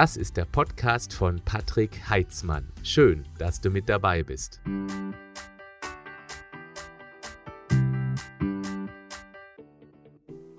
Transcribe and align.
Das 0.00 0.16
ist 0.16 0.38
der 0.38 0.46
Podcast 0.46 1.12
von 1.12 1.42
Patrick 1.44 2.08
Heitzmann. 2.08 2.72
Schön, 2.82 3.26
dass 3.36 3.60
du 3.60 3.68
mit 3.68 3.90
dabei 3.90 4.22
bist. 4.22 4.58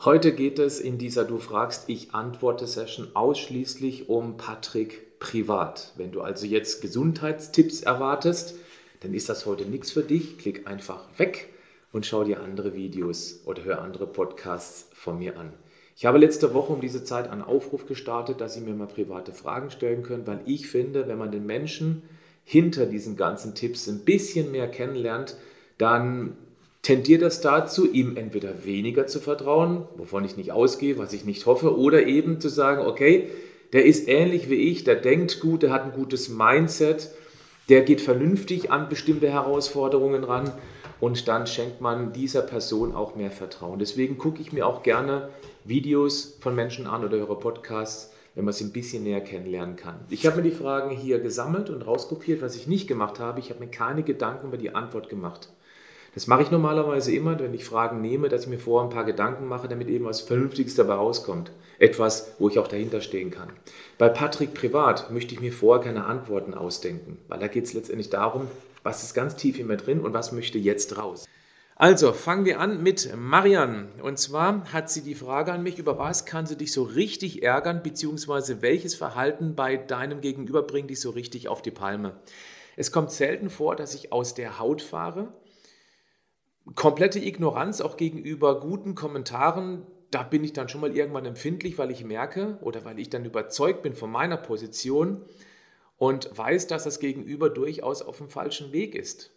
Heute 0.01 0.35
geht 0.35 0.59
es 0.59 0.79
in 0.79 0.99
dieser 0.99 1.23
Du 1.23 1.39
fragst, 1.39 1.89
ich 1.89 2.13
antworte 2.13 2.67
Session 2.67 3.15
ausschließlich 3.15 4.09
um 4.09 4.37
Patrick 4.37 5.17
privat. 5.17 5.93
Wenn 5.97 6.11
du 6.11 6.21
also 6.21 6.45
jetzt 6.45 6.83
Gesundheitstipps 6.83 7.81
erwartest, 7.81 8.53
dann 8.99 9.15
ist 9.15 9.27
das 9.27 9.47
heute 9.47 9.65
nichts 9.65 9.89
für 9.89 10.03
dich. 10.03 10.37
Klick 10.37 10.67
einfach 10.67 11.07
weg 11.17 11.49
und 11.91 12.05
schau 12.05 12.23
dir 12.23 12.41
andere 12.41 12.75
Videos 12.75 13.39
oder 13.45 13.63
hör 13.63 13.81
andere 13.81 14.05
Podcasts 14.05 14.87
von 14.93 15.17
mir 15.17 15.39
an. 15.39 15.51
Ich 15.95 16.05
habe 16.05 16.17
letzte 16.17 16.53
Woche 16.53 16.73
um 16.73 16.81
diese 16.81 17.03
Zeit 17.03 17.29
einen 17.29 17.41
Aufruf 17.41 17.85
gestartet, 17.85 18.41
dass 18.41 18.53
Sie 18.53 18.61
mir 18.61 18.73
mal 18.73 18.87
private 18.87 19.33
Fragen 19.33 19.69
stellen 19.69 20.03
können, 20.03 20.25
weil 20.25 20.39
ich 20.45 20.67
finde, 20.67 21.07
wenn 21.07 21.17
man 21.17 21.31
den 21.31 21.45
Menschen 21.45 22.03
hinter 22.43 22.85
diesen 22.85 23.17
ganzen 23.17 23.55
Tipps 23.55 23.87
ein 23.87 23.99
bisschen 23.99 24.51
mehr 24.51 24.67
kennenlernt, 24.67 25.37
dann 25.77 26.35
tendiert 26.81 27.21
das 27.21 27.41
dazu, 27.41 27.91
ihm 27.91 28.17
entweder 28.17 28.65
weniger 28.65 29.05
zu 29.07 29.19
vertrauen, 29.19 29.83
wovon 29.95 30.25
ich 30.25 30.37
nicht 30.37 30.51
ausgehe, 30.51 30.97
was 30.97 31.13
ich 31.13 31.25
nicht 31.25 31.45
hoffe, 31.45 31.77
oder 31.77 32.07
eben 32.07 32.39
zu 32.39 32.49
sagen, 32.49 32.85
okay, 32.85 33.27
der 33.73 33.85
ist 33.85 34.07
ähnlich 34.07 34.49
wie 34.49 34.55
ich, 34.55 34.83
der 34.83 34.95
denkt 34.95 35.39
gut, 35.39 35.63
der 35.63 35.71
hat 35.71 35.83
ein 35.83 35.93
gutes 35.93 36.29
Mindset, 36.29 37.11
der 37.69 37.83
geht 37.83 38.01
vernünftig 38.01 38.71
an 38.71 38.89
bestimmte 38.89 39.29
Herausforderungen 39.29 40.23
ran 40.23 40.51
und 41.01 41.27
dann 41.27 41.47
schenkt 41.47 41.81
man 41.81 42.13
dieser 42.13 42.43
Person 42.43 42.95
auch 42.95 43.15
mehr 43.15 43.31
Vertrauen. 43.31 43.79
Deswegen 43.79 44.17
gucke 44.17 44.39
ich 44.39 44.53
mir 44.53 44.65
auch 44.65 44.83
gerne 44.83 45.29
Videos 45.65 46.37
von 46.39 46.55
Menschen 46.55 46.87
an 46.87 47.03
oder 47.03 47.17
höre 47.17 47.39
Podcasts, 47.39 48.13
wenn 48.35 48.45
man 48.45 48.53
sie 48.53 48.65
ein 48.65 48.71
bisschen 48.71 49.03
näher 49.03 49.19
kennenlernen 49.19 49.75
kann. 49.75 49.95
Ich 50.09 50.25
habe 50.25 50.37
mir 50.37 50.43
die 50.43 50.55
Fragen 50.55 50.91
hier 50.91 51.19
gesammelt 51.19 51.69
und 51.69 51.81
rauskopiert. 51.81 52.41
Was 52.41 52.55
ich 52.55 52.67
nicht 52.67 52.87
gemacht 52.87 53.19
habe, 53.19 53.39
ich 53.39 53.49
habe 53.49 53.59
mir 53.59 53.69
keine 53.69 54.03
Gedanken 54.03 54.47
über 54.47 54.57
die 54.57 54.73
Antwort 54.73 55.09
gemacht. 55.09 55.49
Das 56.13 56.27
mache 56.27 56.43
ich 56.43 56.51
normalerweise 56.51 57.13
immer, 57.15 57.39
wenn 57.39 57.53
ich 57.53 57.65
Fragen 57.65 58.01
nehme, 58.01 58.29
dass 58.29 58.43
ich 58.43 58.49
mir 58.49 58.59
vorher 58.59 58.87
ein 58.87 58.93
paar 58.93 59.05
Gedanken 59.05 59.47
mache, 59.47 59.67
damit 59.67 59.87
eben 59.87 60.05
was 60.05 60.21
Vernünftiges 60.21 60.75
dabei 60.75 60.93
rauskommt. 60.95 61.51
Etwas, 61.79 62.35
wo 62.37 62.47
ich 62.47 62.59
auch 62.59 62.67
dahinter 62.67 63.01
stehen 63.01 63.31
kann. 63.31 63.49
Bei 63.97 64.07
Patrick 64.09 64.53
privat 64.53 65.09
möchte 65.09 65.33
ich 65.33 65.41
mir 65.41 65.51
vorher 65.51 65.83
keine 65.83 66.05
Antworten 66.05 66.53
ausdenken, 66.53 67.17
weil 67.27 67.39
da 67.39 67.47
geht 67.47 67.63
es 67.63 67.73
letztendlich 67.73 68.09
darum, 68.09 68.47
was 68.83 69.03
ist 69.03 69.13
ganz 69.13 69.35
tief 69.35 69.59
in 69.59 69.67
mir 69.67 69.77
drin 69.77 70.01
und 70.01 70.13
was 70.13 70.31
möchte 70.31 70.57
jetzt 70.57 70.97
raus. 70.97 71.27
Also 71.75 72.13
fangen 72.13 72.45
wir 72.45 72.59
an 72.59 72.83
mit 72.83 73.11
Marianne. 73.15 73.89
Und 74.03 74.19
zwar 74.19 74.71
hat 74.71 74.91
sie 74.91 75.01
die 75.01 75.15
Frage 75.15 75.51
an 75.51 75.63
mich, 75.63 75.79
über 75.79 75.97
was 75.97 76.25
kann 76.25 76.45
sie 76.45 76.55
dich 76.55 76.73
so 76.73 76.83
richtig 76.83 77.41
ärgern, 77.41 77.81
beziehungsweise 77.81 78.61
welches 78.61 78.93
Verhalten 78.93 79.55
bei 79.55 79.77
deinem 79.77 80.21
Gegenüber 80.21 80.61
bringt 80.61 80.89
dich 80.89 81.01
so 81.01 81.09
richtig 81.09 81.47
auf 81.47 81.61
die 81.61 81.71
Palme. 81.71 82.19
Es 82.75 82.91
kommt 82.91 83.11
selten 83.11 83.49
vor, 83.49 83.75
dass 83.75 83.95
ich 83.95 84.11
aus 84.11 84.35
der 84.35 84.59
Haut 84.59 84.81
fahre 84.81 85.33
komplette 86.75 87.19
Ignoranz 87.19 87.81
auch 87.81 87.97
gegenüber 87.97 88.59
guten 88.59 88.95
Kommentaren, 88.95 89.85
da 90.09 90.23
bin 90.23 90.43
ich 90.43 90.53
dann 90.53 90.69
schon 90.69 90.81
mal 90.81 90.95
irgendwann 90.95 91.25
empfindlich, 91.25 91.77
weil 91.77 91.91
ich 91.91 92.03
merke 92.03 92.57
oder 92.61 92.83
weil 92.85 92.99
ich 92.99 93.09
dann 93.09 93.25
überzeugt 93.25 93.81
bin 93.81 93.93
von 93.93 94.11
meiner 94.11 94.37
Position 94.37 95.21
und 96.01 96.35
weiß, 96.35 96.65
dass 96.65 96.85
das 96.85 96.99
Gegenüber 96.99 97.51
durchaus 97.51 98.01
auf 98.01 98.17
dem 98.17 98.27
falschen 98.27 98.71
Weg 98.71 98.95
ist. 98.95 99.29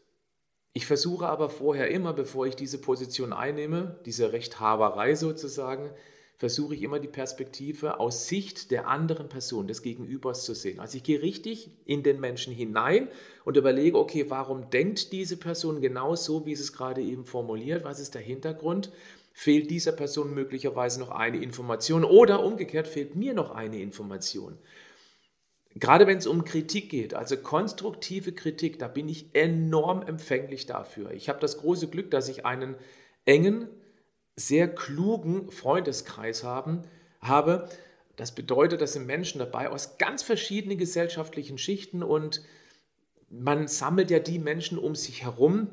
Ich 0.73 0.87
versuche 0.87 1.27
aber 1.27 1.51
vorher 1.51 1.91
immer, 1.91 2.15
bevor 2.15 2.47
ich 2.47 2.56
diese 2.56 2.81
Position 2.81 3.34
einnehme, 3.34 4.01
diese 4.06 4.33
Rechthaberei 4.33 5.15
sozusagen, 5.15 5.91
versuche 6.39 6.75
ich 6.75 6.81
immer 6.81 7.01
die 7.01 7.09
Perspektive 7.09 8.01
aus 8.01 8.29
Sicht 8.29 8.71
der 8.71 8.89
anderen 8.89 9.29
Person, 9.29 9.67
des 9.67 9.83
Gegenübers 9.83 10.47
zu 10.47 10.55
sehen. 10.55 10.81
Also 10.81 10.97
ich 10.97 11.03
gehe 11.03 11.21
richtig 11.21 11.71
in 11.84 12.03
den 12.03 12.19
Menschen 12.19 12.55
hinein 12.55 13.09
und 13.45 13.59
überlege, 13.59 13.99
okay, 13.99 14.25
warum 14.31 14.71
denkt 14.71 15.12
diese 15.12 15.37
Person 15.37 15.83
genau 15.83 16.17
so, 16.17 16.47
wie 16.47 16.56
sie 16.56 16.62
es 16.62 16.72
gerade 16.72 17.03
eben 17.03 17.27
formuliert? 17.27 17.84
Was 17.84 18.00
ist 18.00 18.15
der 18.15 18.22
Hintergrund? 18.22 18.91
Fehlt 19.34 19.71
dieser 19.71 19.93
Person 19.93 20.33
möglicherweise 20.33 20.99
noch 20.99 21.11
eine 21.11 21.43
Information 21.43 22.05
oder 22.05 22.43
umgekehrt 22.43 22.88
fehlt 22.88 23.17
mir 23.17 23.34
noch 23.34 23.50
eine 23.50 23.83
Information? 23.83 24.56
Gerade 25.77 26.07
wenn 26.07 26.19
es 26.19 26.27
um 26.27 26.45
Kritik 26.45 26.89
geht, 26.89 27.15
also 27.15 27.37
konstruktive 27.37 28.33
Kritik, 28.33 28.79
da 28.79 28.87
bin 28.87 29.09
ich 29.09 29.35
enorm 29.35 30.03
empfänglich 30.03 30.67
dafür. 30.67 31.11
Ich 31.11 31.29
habe 31.29 31.41
das 31.41 31.59
große 31.59 31.89
Glück, 31.89 32.11
dass 32.12 32.29
ich 32.29 32.47
einen 32.47 32.77
engen, 33.25 33.69
sehr 34.37 34.73
klugen 34.73 35.51
Freundeskreis 35.51 36.45
haben, 36.45 36.83
habe. 37.21 37.69
Das 38.17 38.35
bedeutet, 38.35 38.81
dass 38.81 38.93
sind 38.93 39.07
Menschen 39.07 39.41
dabei 39.41 39.69
aus 39.69 39.99
ganz 39.99 40.23
verschiedenen 40.23 40.79
gesellschaftlichen 40.79 41.59
Schichten 41.59 42.03
und 42.03 42.43
man 43.29 43.67
sammelt 43.67 44.11
ja 44.11 44.21
die 44.21 44.39
Menschen 44.39 44.79
um 44.79 44.95
sich 44.95 45.25
herum, 45.25 45.71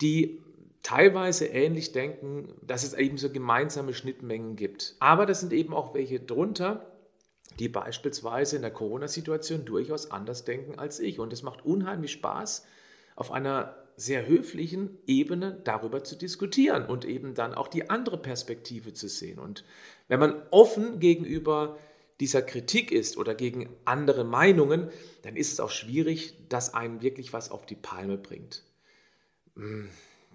die 0.00 0.40
teilweise 0.82 1.46
ähnlich 1.46 1.92
denken, 1.92 2.54
dass 2.62 2.84
es 2.84 2.94
eben 2.94 3.18
so 3.18 3.30
gemeinsame 3.30 3.94
Schnittmengen 3.94 4.54
gibt. 4.54 4.96
Aber 5.00 5.26
das 5.26 5.40
sind 5.40 5.52
eben 5.52 5.74
auch 5.74 5.94
welche 5.94 6.20
drunter, 6.20 6.99
die 7.58 7.68
beispielsweise 7.68 8.56
in 8.56 8.62
der 8.62 8.70
Corona-Situation 8.70 9.64
durchaus 9.64 10.10
anders 10.10 10.44
denken 10.44 10.78
als 10.78 11.00
ich. 11.00 11.18
Und 11.18 11.32
es 11.32 11.42
macht 11.42 11.64
unheimlich 11.64 12.12
Spaß, 12.12 12.64
auf 13.16 13.32
einer 13.32 13.76
sehr 13.96 14.26
höflichen 14.26 14.96
Ebene 15.06 15.60
darüber 15.64 16.02
zu 16.02 16.16
diskutieren 16.16 16.86
und 16.86 17.04
eben 17.04 17.34
dann 17.34 17.52
auch 17.52 17.68
die 17.68 17.90
andere 17.90 18.16
Perspektive 18.16 18.94
zu 18.94 19.08
sehen. 19.08 19.38
Und 19.38 19.64
wenn 20.08 20.20
man 20.20 20.42
offen 20.50 21.00
gegenüber 21.00 21.78
dieser 22.18 22.40
Kritik 22.40 22.92
ist 22.92 23.18
oder 23.18 23.34
gegen 23.34 23.68
andere 23.84 24.24
Meinungen, 24.24 24.88
dann 25.22 25.36
ist 25.36 25.52
es 25.52 25.60
auch 25.60 25.70
schwierig, 25.70 26.34
dass 26.48 26.72
einen 26.72 27.02
wirklich 27.02 27.32
was 27.32 27.50
auf 27.50 27.66
die 27.66 27.74
Palme 27.74 28.16
bringt. 28.16 28.62
Hm, 29.56 29.88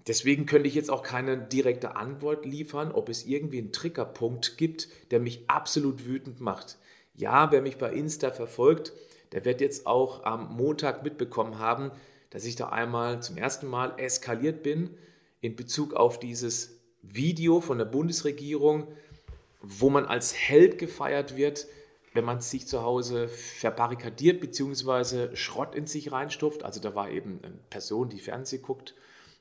deswegen 0.06 0.46
könnte 0.46 0.68
ich 0.68 0.74
jetzt 0.74 0.90
auch 0.90 1.02
keine 1.02 1.36
direkte 1.36 1.96
Antwort 1.96 2.44
liefern, 2.44 2.92
ob 2.92 3.08
es 3.08 3.26
irgendwie 3.26 3.58
einen 3.58 3.72
Triggerpunkt 3.72 4.58
gibt, 4.58 4.88
der 5.10 5.18
mich 5.18 5.48
absolut 5.48 6.06
wütend 6.06 6.40
macht. 6.40 6.78
Ja, 7.16 7.50
wer 7.50 7.62
mich 7.62 7.78
bei 7.78 7.92
Insta 7.92 8.30
verfolgt, 8.30 8.92
der 9.32 9.44
wird 9.44 9.60
jetzt 9.62 9.86
auch 9.86 10.24
am 10.24 10.54
Montag 10.54 11.02
mitbekommen 11.02 11.58
haben, 11.58 11.90
dass 12.30 12.44
ich 12.44 12.56
da 12.56 12.68
einmal 12.68 13.22
zum 13.22 13.38
ersten 13.38 13.66
Mal 13.66 13.94
eskaliert 13.96 14.62
bin 14.62 14.90
in 15.40 15.56
Bezug 15.56 15.94
auf 15.94 16.20
dieses 16.20 16.78
Video 17.02 17.60
von 17.60 17.78
der 17.78 17.86
Bundesregierung, 17.86 18.88
wo 19.62 19.88
man 19.88 20.04
als 20.04 20.34
Held 20.34 20.78
gefeiert 20.78 21.36
wird, 21.36 21.66
wenn 22.12 22.24
man 22.24 22.40
sich 22.40 22.66
zu 22.66 22.82
Hause 22.82 23.28
verbarrikadiert 23.28 24.40
bzw. 24.40 25.34
Schrott 25.36 25.74
in 25.74 25.86
sich 25.86 26.12
reinstopft. 26.12 26.64
Also 26.64 26.80
da 26.80 26.94
war 26.94 27.10
eben 27.10 27.40
eine 27.42 27.58
Person, 27.70 28.10
die 28.10 28.18
Fernsehen 28.18 28.62
guckt 28.62 28.94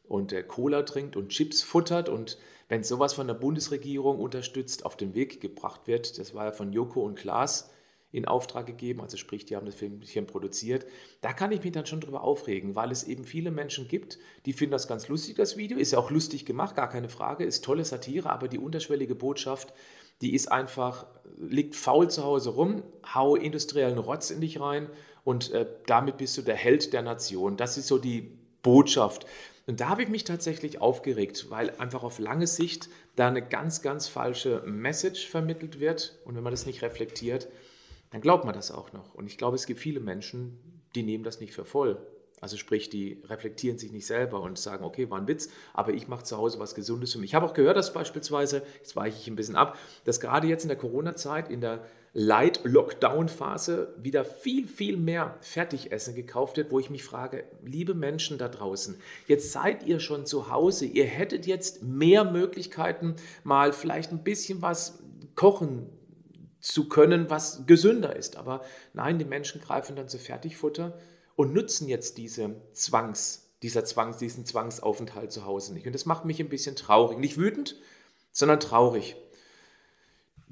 und 0.08 0.32
äh, 0.32 0.44
Cola 0.44 0.84
trinkt 0.84 1.16
und 1.16 1.30
Chips 1.30 1.62
futtert 1.62 2.08
und 2.08 2.38
wenn 2.68 2.84
sowas 2.84 3.14
von 3.14 3.28
der 3.28 3.36
Bundesregierung 3.36 4.20
unterstützt 4.20 4.86
auf 4.86 4.98
den 4.98 5.14
Weg 5.14 5.42
gebracht 5.42 5.88
wird, 5.88 6.18
das 6.18 6.34
war 6.34 6.46
ja 6.46 6.52
von 6.52 6.74
Joko 6.74 7.02
und 7.02 7.16
Klaas, 7.16 7.72
in 8.16 8.26
Auftrag 8.26 8.66
gegeben, 8.66 9.02
also 9.02 9.18
sprich, 9.18 9.44
die 9.44 9.58
haben 9.58 9.66
das 9.66 9.76
Filmchen 9.76 10.26
produziert. 10.26 10.86
Da 11.20 11.34
kann 11.34 11.52
ich 11.52 11.62
mich 11.62 11.74
dann 11.74 11.86
schon 11.86 12.00
drüber 12.00 12.24
aufregen, 12.24 12.74
weil 12.74 12.90
es 12.90 13.04
eben 13.04 13.26
viele 13.26 13.52
Menschen 13.52 13.90
gibt, 13.90 14.20
die 14.46 14.54
finden 14.54 14.72
das 14.72 14.88
ganz 14.88 15.10
lustig, 15.10 15.36
das 15.36 15.58
Video. 15.58 15.78
Ist 15.78 15.92
ja 15.92 16.00
auch 16.00 16.12
lustig 16.12 16.46
gemacht, 16.46 16.78
gar 16.78 16.90
keine 16.90 17.10
Frage, 17.10 17.44
ist 17.44 17.66
tolle 17.66 17.84
Satire, 17.84 18.30
aber 18.30 18.48
die 18.48 18.58
unterschwellige 18.58 19.16
Botschaft, 19.16 19.74
die 20.22 20.34
ist 20.34 20.50
einfach, 20.50 21.08
liegt 21.38 21.76
faul 21.76 22.10
zu 22.10 22.24
Hause 22.24 22.52
rum, 22.52 22.84
hau 23.14 23.36
industriellen 23.36 23.98
Rotz 23.98 24.30
in 24.30 24.40
dich 24.40 24.62
rein 24.62 24.90
und 25.26 25.52
äh, 25.52 25.66
damit 25.86 26.16
bist 26.16 26.38
du 26.38 26.42
der 26.42 26.56
Held 26.56 26.94
der 26.94 27.02
Nation. 27.02 27.58
Das 27.58 27.78
ist 27.78 27.88
so 27.88 27.98
die 27.98 28.40
Botschaft. 28.62 29.26
Und 29.68 29.80
da 29.80 29.90
habe 29.90 30.04
ich 30.04 30.10
mich 30.10 30.24
tatsächlich 30.24 30.80
aufgeregt, 30.80 31.50
weil 31.50 31.72
einfach 31.78 32.04
auf 32.04 32.20
lange 32.20 32.48
Sicht 32.48 32.90
da 33.16 33.28
eine 33.28 33.42
ganz, 33.42 33.82
ganz 33.82 34.08
falsche 34.08 34.62
Message 34.66 35.28
vermittelt 35.28 35.80
wird. 35.80 36.20
Und 36.24 36.36
wenn 36.36 36.44
man 36.44 36.54
das 36.54 36.68
nicht 36.68 36.84
reflektiert, 36.84 37.48
dann 38.12 38.22
glaubt 38.22 38.46
man 38.46 38.54
das 38.54 38.72
auch 38.72 38.94
noch. 38.94 39.16
Und 39.16 39.26
ich 39.26 39.38
glaube, 39.38 39.56
es 39.56 39.66
gibt 39.66 39.80
viele 39.80 40.00
Menschen, 40.00 40.60
die 40.94 41.04
nehmen 41.04 41.24
das 41.24 41.40
nicht 41.40 41.54
für 41.54 41.66
voll. 41.66 41.98
Also 42.42 42.58
sprich, 42.58 42.90
die 42.90 43.24
reflektieren 43.26 43.80
sich 43.80 43.92
nicht 43.92 44.06
selber 44.06 44.42
und 44.42 44.60
sagen, 44.60 44.86
okay, 44.86 45.10
war 45.10 45.20
ein 45.20 45.28
Witz, 45.28 45.50
aber 45.74 45.94
ich 45.94 46.08
mache 46.08 46.24
zu 46.24 46.38
Hause 46.38 46.60
was 46.60 46.76
Gesundes 46.76 47.14
für 47.14 47.20
mich. 47.20 47.32
Ich 47.32 47.36
habe 47.36 47.46
auch 47.46 47.54
gehört, 47.54 47.78
dass 47.78 47.94
beispielsweise, 47.94 48.62
jetzt 48.78 48.96
weiche 48.96 49.18
ich 49.20 49.28
ein 49.28 49.36
bisschen 49.36 49.56
ab, 49.56 49.80
dass 50.04 50.20
gerade 50.20 50.48
jetzt 50.48 50.64
in 50.64 50.68
der 50.68 50.78
Corona-Zeit, 50.78 51.50
in 51.50 51.62
der 51.62 51.86
Light-Lockdown-Phase 52.18 53.94
wieder 54.02 54.24
viel, 54.24 54.70
viel 54.70 54.96
mehr 54.96 55.38
Fertigessen 55.42 56.16
gekauft 56.16 56.56
wird, 56.56 56.72
wo 56.72 56.80
ich 56.80 56.90
mich 56.90 57.04
frage, 57.04 57.44
liebe 57.62 57.94
Menschen 57.94 58.38
da 58.38 58.48
draußen, 58.48 58.96
jetzt 59.28 59.52
seid 59.52 59.84
ihr 59.84 60.00
schon 60.00 60.26
zu 60.26 60.50
Hause, 60.50 60.86
ihr 60.86 61.04
hättet 61.04 61.46
jetzt 61.46 61.84
mehr 61.84 62.24
Möglichkeiten, 62.24 63.16
mal 63.44 63.74
vielleicht 63.74 64.14
ein 64.14 64.24
bisschen 64.24 64.62
was 64.62 65.00
kochen 65.36 65.90
zu 66.62 66.88
können, 66.88 67.30
was 67.30 67.66
gesünder 67.68 68.16
ist. 68.16 68.38
Aber 68.38 68.62
nein, 68.94 69.20
die 69.20 69.26
Menschen 69.26 69.60
greifen 69.60 69.98
dann 69.98 70.08
zu 70.08 70.18
Fertigfutter 70.18 70.98
und 71.36 71.54
nutzen 71.54 71.90
jetzt 71.90 72.18
diese 72.18 72.56
Zwangs, 72.72 73.52
dieser 73.62 73.84
Zwangs, 73.84 74.18
diesen 74.18 74.46
Zwangsaufenthalt 74.46 75.34
zu 75.34 75.46
Hause 75.46 75.74
nicht. 75.74 75.86
Und 75.86 75.94
das 75.94 76.06
macht 76.06 76.24
mich 76.24 76.40
ein 76.40 76.48
bisschen 76.48 76.78
traurig. 76.78 77.18
Nicht 77.18 77.38
wütend, 77.38 77.76
sondern 78.32 78.62
traurig. 78.62 79.18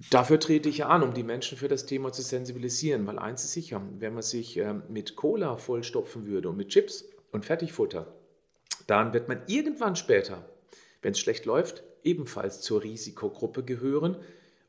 Dafür 0.10 0.40
trete 0.40 0.70
ich 0.70 0.86
an, 0.86 1.04
um 1.04 1.14
die 1.14 1.24
Menschen 1.24 1.58
für 1.58 1.68
das 1.68 1.86
Thema 1.86 2.12
zu 2.12 2.22
sensibilisieren, 2.22 3.06
weil 3.06 3.20
eins 3.20 3.44
ist 3.44 3.54
sicher, 3.54 3.82
wenn 4.00 4.14
man 4.14 4.24
sich 4.24 4.58
ähm, 4.58 4.84
mit 4.90 5.16
Cola 5.16 5.58
vollstopfen 5.58 6.26
würde 6.26 6.50
und 6.50 6.58
mit 6.58 6.70
Chips 6.70 7.06
und 7.32 7.46
Fertigfutter, 7.46 8.12
dann 8.88 9.14
wird 9.14 9.28
man 9.28 9.42
irgendwann 9.48 9.96
später, 9.96 10.50
wenn 11.02 11.12
es 11.12 11.20
schlecht 11.20 11.46
läuft, 11.46 11.84
ebenfalls 12.04 12.62
zur 12.62 12.84
Risikogruppe 12.84 13.64
gehören. 13.64 14.18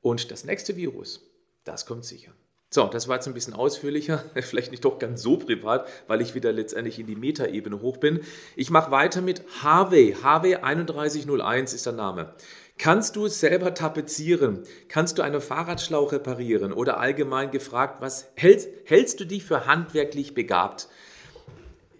Und 0.02 0.30
das 0.30 0.44
nächste 0.44 0.76
Virus, 0.76 1.26
das 1.64 1.86
kommt 1.86 2.04
sicher. 2.04 2.32
So, 2.70 2.88
das 2.88 3.06
war 3.06 3.14
jetzt 3.14 3.28
ein 3.28 3.34
bisschen 3.34 3.54
ausführlicher, 3.54 4.24
vielleicht 4.34 4.72
nicht 4.72 4.84
doch 4.84 4.98
ganz 4.98 5.22
so 5.22 5.36
privat, 5.36 5.86
weil 6.08 6.20
ich 6.20 6.34
wieder 6.34 6.52
letztendlich 6.52 6.98
in 6.98 7.06
die 7.06 7.16
Metaebene 7.16 7.80
hoch 7.80 7.98
bin. 7.98 8.20
Ich 8.56 8.70
mache 8.70 8.90
weiter 8.90 9.22
mit 9.22 9.42
Harvey. 9.62 10.16
Harvey 10.22 10.56
3101 10.56 11.72
ist 11.72 11.86
der 11.86 11.92
Name. 11.92 12.34
Kannst 12.76 13.16
du 13.16 13.28
selber 13.28 13.72
tapezieren? 13.74 14.64
Kannst 14.88 15.18
du 15.18 15.22
einen 15.22 15.40
Fahrradschlauch 15.40 16.12
reparieren? 16.12 16.72
Oder 16.72 16.98
allgemein 16.98 17.50
gefragt, 17.50 18.00
was 18.00 18.30
hältst, 18.34 18.68
hältst 18.84 19.20
du 19.20 19.24
dich 19.24 19.44
für 19.44 19.66
handwerklich 19.66 20.34
begabt? 20.34 20.88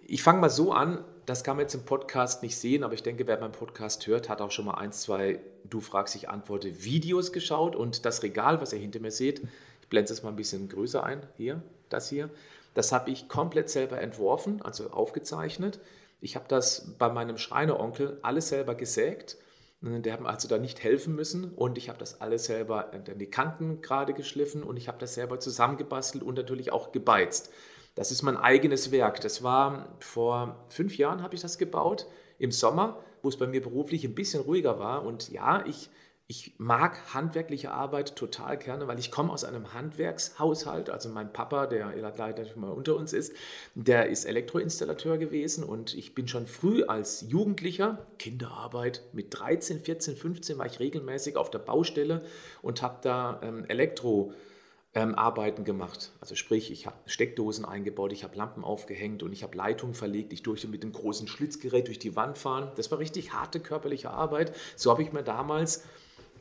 Ich 0.05 0.21
fange 0.21 0.41
mal 0.41 0.49
so 0.49 0.73
an, 0.73 1.03
das 1.25 1.43
kann 1.43 1.55
man 1.57 1.63
jetzt 1.63 1.73
im 1.73 1.85
Podcast 1.85 2.43
nicht 2.43 2.57
sehen, 2.57 2.83
aber 2.83 2.93
ich 2.93 3.03
denke, 3.03 3.25
wer 3.25 3.39
meinen 3.39 3.51
Podcast 3.51 4.05
hört, 4.05 4.29
hat 4.29 4.41
auch 4.41 4.51
schon 4.51 4.65
mal 4.65 4.75
ein, 4.75 4.91
zwei 4.91 5.39
Du 5.67 5.79
fragst, 5.79 6.15
ich 6.15 6.29
antworte 6.29 6.83
Videos 6.83 7.31
geschaut 7.31 7.75
und 7.75 8.05
das 8.05 8.21
Regal, 8.21 8.61
was 8.61 8.71
ihr 8.71 8.79
hinter 8.79 8.99
mir 8.99 9.09
seht, 9.09 9.41
ich 9.81 9.87
blende 9.89 10.13
es 10.13 10.21
mal 10.21 10.29
ein 10.29 10.35
bisschen 10.35 10.69
größer 10.69 11.03
ein, 11.03 11.25
hier, 11.37 11.63
das 11.89 12.09
hier, 12.09 12.29
das 12.75 12.91
habe 12.91 13.09
ich 13.09 13.27
komplett 13.27 13.69
selber 13.69 13.99
entworfen, 13.99 14.61
also 14.61 14.91
aufgezeichnet. 14.91 15.79
Ich 16.21 16.35
habe 16.35 16.45
das 16.47 16.93
bei 16.99 17.09
meinem 17.09 17.37
Schreineronkel 17.37 18.19
alles 18.21 18.49
selber 18.49 18.75
gesägt. 18.75 19.37
Der 19.81 20.13
hat 20.13 20.21
mir 20.21 20.29
also 20.29 20.47
da 20.47 20.57
nicht 20.57 20.83
helfen 20.83 21.15
müssen 21.15 21.51
und 21.51 21.77
ich 21.77 21.89
habe 21.89 21.99
das 21.99 22.19
alles 22.19 22.45
selber 22.45 22.91
an 22.93 23.19
die 23.19 23.29
Kanten 23.29 23.81
gerade 23.81 24.13
geschliffen 24.13 24.63
und 24.63 24.77
ich 24.77 24.87
habe 24.87 24.97
das 24.97 25.13
selber 25.13 25.39
zusammengebastelt 25.39 26.23
und 26.23 26.35
natürlich 26.35 26.71
auch 26.71 26.91
gebeizt. 26.91 27.51
Das 27.93 28.11
ist 28.11 28.23
mein 28.23 28.35
eigenes 28.35 28.91
Werk. 28.91 29.21
Das 29.21 29.43
war 29.43 29.95
vor 29.99 30.65
fünf 30.69 30.97
Jahren 30.97 31.21
habe 31.21 31.35
ich 31.35 31.41
das 31.41 31.57
gebaut, 31.57 32.07
im 32.37 32.51
Sommer, 32.51 33.01
wo 33.21 33.29
es 33.29 33.37
bei 33.37 33.47
mir 33.47 33.61
beruflich 33.61 34.03
ein 34.03 34.15
bisschen 34.15 34.41
ruhiger 34.41 34.79
war. 34.79 35.05
Und 35.05 35.29
ja, 35.29 35.65
ich, 35.65 35.89
ich 36.27 36.55
mag 36.57 37.13
handwerkliche 37.13 37.71
Arbeit 37.71 38.15
total 38.15 38.57
gerne, 38.57 38.87
weil 38.87 38.97
ich 38.97 39.11
komme 39.11 39.31
aus 39.31 39.43
einem 39.43 39.73
Handwerkshaushalt. 39.73 40.89
Also 40.89 41.09
mein 41.09 41.31
Papa, 41.31 41.67
der 41.67 41.93
leider 42.17 42.45
mal 42.55 42.71
unter 42.71 42.95
uns 42.95 43.13
ist, 43.13 43.33
der 43.75 44.09
ist 44.09 44.25
Elektroinstallateur 44.25 45.19
gewesen 45.19 45.63
und 45.63 45.93
ich 45.93 46.15
bin 46.15 46.27
schon 46.27 46.47
früh 46.47 46.83
als 46.83 47.25
Jugendlicher, 47.29 48.07
Kinderarbeit, 48.17 49.03
mit 49.13 49.27
13, 49.37 49.81
14, 49.81 50.17
15 50.17 50.57
war 50.57 50.65
ich 50.65 50.79
regelmäßig 50.79 51.35
auf 51.35 51.51
der 51.51 51.59
Baustelle 51.59 52.23
und 52.63 52.81
habe 52.81 52.97
da 53.03 53.39
ähm, 53.43 53.63
Elektro 53.67 54.33
ähm, 54.95 55.13
Arbeiten 55.13 55.63
gemacht. 55.63 56.11
Also 56.21 56.33
sprich, 56.33 56.71
ich 56.71 56.87
habe 56.87 56.97
Steckdosen 57.05 57.65
eingebaut, 57.65 58.11
ich 58.13 58.23
habe 58.23 58.35
Lampen 58.35 58.63
aufgehängt 58.63 59.21
und 59.21 59.31
ich 59.31 59.43
habe 59.43 59.55
Leitungen 59.55 59.93
verlegt. 59.93 60.33
Ich 60.33 60.41
durfte 60.41 60.67
mit 60.67 60.81
dem 60.81 60.91
großen 60.91 61.27
Schlitzgerät 61.27 61.87
durch 61.87 61.99
die 61.99 62.15
Wand 62.15 62.39
fahren. 62.39 62.71
Das 62.77 62.89
war 62.89 62.97
richtig 62.97 63.33
harte 63.33 63.59
körperliche 63.59 64.09
Arbeit. 64.09 64.55
So 64.75 64.89
habe 64.89 65.03
ich 65.03 65.13
mir 65.13 65.21
damals 65.21 65.83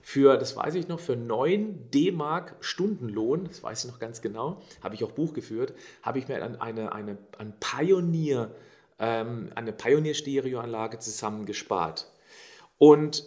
für, 0.07 0.37
das 0.37 0.55
weiß 0.55 0.75
ich 0.75 0.87
noch, 0.87 1.01
für 1.01 1.17
9 1.17 1.91
D-Mark 1.91 2.57
Stundenlohn, 2.61 3.47
das 3.47 3.63
weiß 3.63 3.85
ich 3.85 3.91
noch 3.91 3.99
ganz 3.99 4.21
genau, 4.21 4.61
habe 4.83 4.95
ich 4.95 5.03
auch 5.03 5.13
Buch 5.13 5.33
geführt, 5.33 5.73
habe 6.03 6.19
ich 6.19 6.29
mir 6.29 6.45
eine, 6.45 6.61
eine, 6.61 6.93
eine, 6.93 7.17
ein 7.39 7.55
Pionier, 7.59 8.55
ähm, 8.99 9.51
eine 9.55 9.73
Pionier-Stereoanlage 9.73 10.99
zusammengespart. 10.99 12.13
Und 12.77 13.25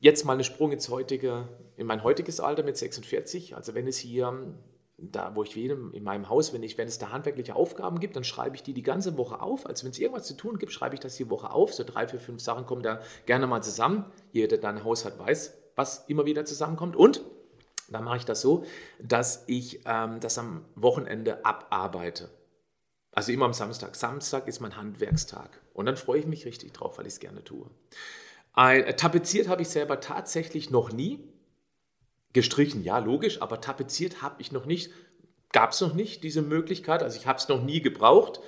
jetzt 0.00 0.24
mal 0.24 0.32
einen 0.32 0.44
Sprung 0.44 0.72
ins 0.72 0.88
heutige, 0.88 1.48
in 1.76 1.86
mein 1.86 2.02
heutiges 2.02 2.40
Alter 2.40 2.62
mit 2.62 2.78
46. 2.78 3.54
Also 3.54 3.74
wenn 3.74 3.86
es 3.86 3.98
hier, 3.98 4.56
da 4.96 5.36
wo 5.36 5.42
ich 5.42 5.54
lebe, 5.54 5.90
in 5.92 6.02
meinem 6.02 6.30
Haus, 6.30 6.54
wenn, 6.54 6.62
ich, 6.62 6.78
wenn 6.78 6.88
es 6.88 6.98
da 6.98 7.10
handwerkliche 7.10 7.54
Aufgaben 7.54 8.00
gibt, 8.00 8.16
dann 8.16 8.24
schreibe 8.24 8.56
ich 8.56 8.62
die 8.62 8.72
die 8.72 8.82
ganze 8.82 9.18
Woche 9.18 9.42
auf. 9.42 9.66
Also 9.66 9.84
wenn 9.84 9.90
es 9.90 9.98
irgendwas 9.98 10.26
zu 10.26 10.34
tun 10.34 10.56
gibt, 10.56 10.72
schreibe 10.72 10.94
ich 10.94 11.00
das 11.00 11.16
die 11.16 11.28
Woche 11.28 11.50
auf. 11.50 11.74
So 11.74 11.84
drei, 11.84 12.08
vier, 12.08 12.20
fünf 12.20 12.40
Sachen 12.40 12.64
kommen 12.64 12.82
da 12.82 13.02
gerne 13.26 13.46
mal 13.46 13.62
zusammen. 13.62 14.06
Jeder, 14.32 14.56
der 14.56 14.70
ein 14.70 14.82
Haus 14.82 15.04
hat, 15.04 15.18
weiß, 15.18 15.65
was 15.76 16.04
immer 16.08 16.26
wieder 16.26 16.44
zusammenkommt. 16.44 16.96
Und 16.96 17.22
dann 17.88 18.04
mache 18.04 18.16
ich 18.16 18.24
das 18.24 18.40
so, 18.40 18.64
dass 19.00 19.44
ich 19.46 19.82
ähm, 19.86 20.18
das 20.18 20.38
am 20.38 20.64
Wochenende 20.74 21.44
abarbeite. 21.44 22.30
Also 23.12 23.32
immer 23.32 23.46
am 23.46 23.52
Samstag. 23.52 23.94
Samstag 23.94 24.48
ist 24.48 24.60
mein 24.60 24.76
Handwerkstag. 24.76 25.60
Und 25.72 25.86
dann 25.86 25.96
freue 25.96 26.20
ich 26.20 26.26
mich 26.26 26.44
richtig 26.44 26.72
drauf, 26.72 26.98
weil 26.98 27.06
ich 27.06 27.14
es 27.14 27.20
gerne 27.20 27.44
tue. 27.44 27.70
Ein, 28.52 28.84
äh, 28.84 28.96
tapeziert 28.96 29.48
habe 29.48 29.62
ich 29.62 29.68
selber 29.68 30.00
tatsächlich 30.00 30.70
noch 30.70 30.92
nie. 30.92 31.28
Gestrichen, 32.32 32.82
ja, 32.82 32.98
logisch, 32.98 33.40
aber 33.40 33.60
tapeziert 33.60 34.20
habe 34.20 34.42
ich 34.42 34.52
noch 34.52 34.66
nicht. 34.66 34.90
Gab 35.52 35.70
es 35.70 35.80
noch 35.80 35.94
nicht 35.94 36.24
diese 36.24 36.42
Möglichkeit. 36.42 37.02
Also 37.02 37.16
ich 37.16 37.26
habe 37.26 37.38
es 37.38 37.48
noch 37.48 37.62
nie 37.62 37.80
gebraucht. 37.80 38.40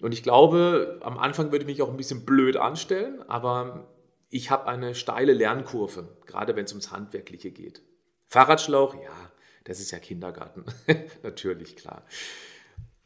Und 0.00 0.12
ich 0.12 0.22
glaube, 0.22 1.00
am 1.02 1.18
Anfang 1.18 1.50
würde 1.50 1.64
ich 1.64 1.66
mich 1.66 1.82
auch 1.82 1.88
ein 1.88 1.96
bisschen 1.96 2.24
blöd 2.24 2.56
anstellen, 2.56 3.22
aber 3.28 3.88
ich 4.28 4.50
habe 4.50 4.66
eine 4.66 4.94
steile 4.94 5.32
Lernkurve, 5.32 6.16
gerade 6.26 6.56
wenn 6.56 6.64
es 6.64 6.72
ums 6.72 6.90
Handwerkliche 6.90 7.50
geht. 7.50 7.82
Fahrradschlauch, 8.28 8.94
ja, 8.94 9.30
das 9.64 9.80
ist 9.80 9.90
ja 9.90 9.98
Kindergarten. 9.98 10.64
Natürlich, 11.22 11.76
klar. 11.76 12.04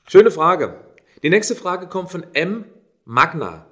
Schöne 0.08 0.30
Frage. 0.30 0.80
Die 1.22 1.30
nächste 1.30 1.54
Frage 1.54 1.88
kommt 1.88 2.10
von 2.10 2.24
M. 2.34 2.64
Magna. 3.04 3.66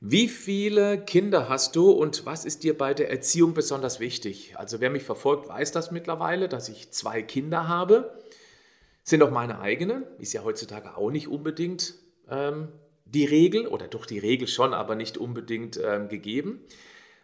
Wie 0.00 0.28
viele 0.28 1.04
Kinder 1.04 1.48
hast 1.50 1.76
du 1.76 1.90
und 1.90 2.24
was 2.24 2.46
ist 2.46 2.62
dir 2.62 2.78
bei 2.78 2.94
der 2.94 3.10
Erziehung 3.10 3.52
besonders 3.52 4.00
wichtig? 4.00 4.54
Also 4.56 4.80
wer 4.80 4.88
mich 4.88 5.02
verfolgt, 5.02 5.48
weiß 5.48 5.72
das 5.72 5.90
mittlerweile, 5.90 6.48
dass 6.48 6.70
ich 6.70 6.90
zwei 6.90 7.22
Kinder 7.22 7.68
habe. 7.68 8.18
Sind 9.02 9.22
auch 9.22 9.30
meine 9.30 9.60
eigenen, 9.60 10.04
ist 10.18 10.32
ja 10.32 10.42
heutzutage 10.42 10.96
auch 10.96 11.10
nicht 11.10 11.28
unbedingt 11.28 11.94
ähm, 12.30 12.68
die 13.12 13.24
Regel 13.24 13.66
oder 13.66 13.88
doch 13.88 14.06
die 14.06 14.18
Regel 14.18 14.48
schon, 14.48 14.74
aber 14.74 14.94
nicht 14.94 15.18
unbedingt 15.18 15.80
ähm, 15.82 16.08
gegeben. 16.08 16.60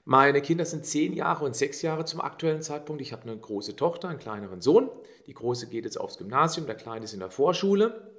Meine 0.05 0.41
Kinder 0.41 0.65
sind 0.65 0.87
zehn 0.87 1.12
Jahre 1.15 1.44
und 1.44 1.56
sechs 1.56 1.83
Jahre 1.83 2.05
zum 2.05 2.21
aktuellen 2.21 2.62
Zeitpunkt. 2.62 3.03
Ich 3.03 3.12
habe 3.12 3.23
eine 3.23 3.37
große 3.37 3.75
Tochter, 3.75 4.09
einen 4.09 4.21
kleineren 4.21 4.61
Sohn. 4.61 4.88
Die 5.27 5.35
große 5.35 5.69
geht 5.69 5.85
jetzt 5.85 5.99
aufs 5.99 6.19
Gymnasium, 6.19 6.67
der 6.67 6.77
kleine 6.77 7.05
ist 7.05 7.12
in 7.12 7.21
der 7.21 7.31
Vorschule. 7.31 8.12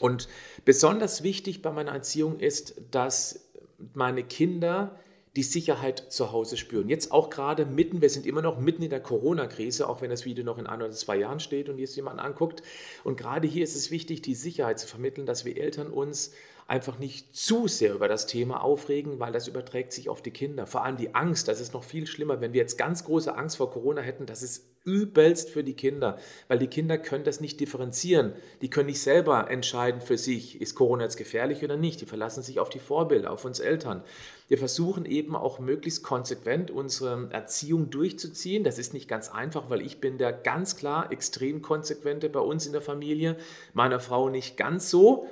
Und 0.00 0.28
besonders 0.64 1.22
wichtig 1.22 1.60
bei 1.60 1.70
meiner 1.70 1.92
Erziehung 1.92 2.40
ist, 2.40 2.80
dass 2.90 3.50
meine 3.92 4.22
Kinder 4.24 4.98
die 5.36 5.42
Sicherheit 5.42 6.10
zu 6.10 6.32
Hause 6.32 6.56
spüren. 6.56 6.88
Jetzt 6.88 7.12
auch 7.12 7.30
gerade 7.30 7.66
mitten, 7.66 8.00
wir 8.00 8.10
sind 8.10 8.26
immer 8.26 8.42
noch 8.42 8.58
mitten 8.58 8.82
in 8.82 8.90
der 8.90 9.00
Corona-Krise, 9.00 9.88
auch 9.88 10.00
wenn 10.00 10.10
das 10.10 10.24
Video 10.24 10.44
noch 10.44 10.58
in 10.58 10.66
ein 10.66 10.80
oder 10.80 10.90
zwei 10.90 11.16
Jahren 11.16 11.40
steht 11.40 11.68
und 11.68 11.78
jetzt 11.78 11.94
jemand 11.94 12.18
anguckt. 12.20 12.62
Und 13.04 13.16
gerade 13.16 13.46
hier 13.46 13.62
ist 13.62 13.76
es 13.76 13.90
wichtig, 13.90 14.22
die 14.22 14.34
Sicherheit 14.34 14.78
zu 14.78 14.88
vermitteln, 14.88 15.26
dass 15.26 15.44
wir 15.44 15.56
Eltern 15.56 15.90
uns 15.90 16.32
einfach 16.68 16.98
nicht 16.98 17.34
zu 17.34 17.66
sehr 17.66 17.94
über 17.94 18.08
das 18.08 18.26
Thema 18.26 18.62
aufregen, 18.62 19.18
weil 19.18 19.32
das 19.32 19.48
überträgt 19.48 19.90
sich 19.90 20.10
auf 20.10 20.20
die 20.20 20.30
Kinder. 20.30 20.66
Vor 20.66 20.84
allem 20.84 20.98
die 20.98 21.14
Angst, 21.14 21.48
das 21.48 21.60
ist 21.60 21.72
noch 21.72 21.82
viel 21.82 22.06
schlimmer. 22.06 22.42
Wenn 22.42 22.52
wir 22.52 22.60
jetzt 22.60 22.76
ganz 22.76 23.04
große 23.04 23.34
Angst 23.34 23.56
vor 23.56 23.70
Corona 23.70 24.02
hätten, 24.02 24.26
das 24.26 24.42
ist 24.42 24.66
übelst 24.84 25.48
für 25.48 25.64
die 25.64 25.74
Kinder, 25.74 26.18
weil 26.46 26.58
die 26.58 26.66
Kinder 26.66 26.98
können 26.98 27.24
das 27.24 27.40
nicht 27.40 27.58
differenzieren. 27.60 28.34
Die 28.60 28.68
können 28.68 28.86
nicht 28.86 29.00
selber 29.00 29.50
entscheiden 29.50 30.02
für 30.02 30.18
sich, 30.18 30.60
ist 30.60 30.74
Corona 30.74 31.04
jetzt 31.04 31.16
gefährlich 31.16 31.64
oder 31.64 31.78
nicht. 31.78 32.02
Die 32.02 32.06
verlassen 32.06 32.42
sich 32.42 32.60
auf 32.60 32.68
die 32.68 32.78
Vorbilder, 32.78 33.30
auf 33.30 33.46
uns 33.46 33.60
Eltern. 33.60 34.02
Wir 34.46 34.58
versuchen 34.58 35.06
eben 35.06 35.36
auch 35.36 35.58
möglichst 35.60 36.02
konsequent 36.02 36.70
unsere 36.70 37.28
Erziehung 37.30 37.88
durchzuziehen. 37.88 38.62
Das 38.62 38.78
ist 38.78 38.92
nicht 38.92 39.08
ganz 39.08 39.30
einfach, 39.30 39.70
weil 39.70 39.80
ich 39.80 40.00
bin 40.00 40.18
der 40.18 40.32
ganz 40.32 40.76
klar 40.76 41.10
extrem 41.12 41.62
konsequente 41.62 42.28
bei 42.28 42.40
uns 42.40 42.66
in 42.66 42.72
der 42.72 42.82
Familie, 42.82 43.36
meiner 43.72 44.00
Frau 44.00 44.28
nicht 44.28 44.58
ganz 44.58 44.90
so. 44.90 45.28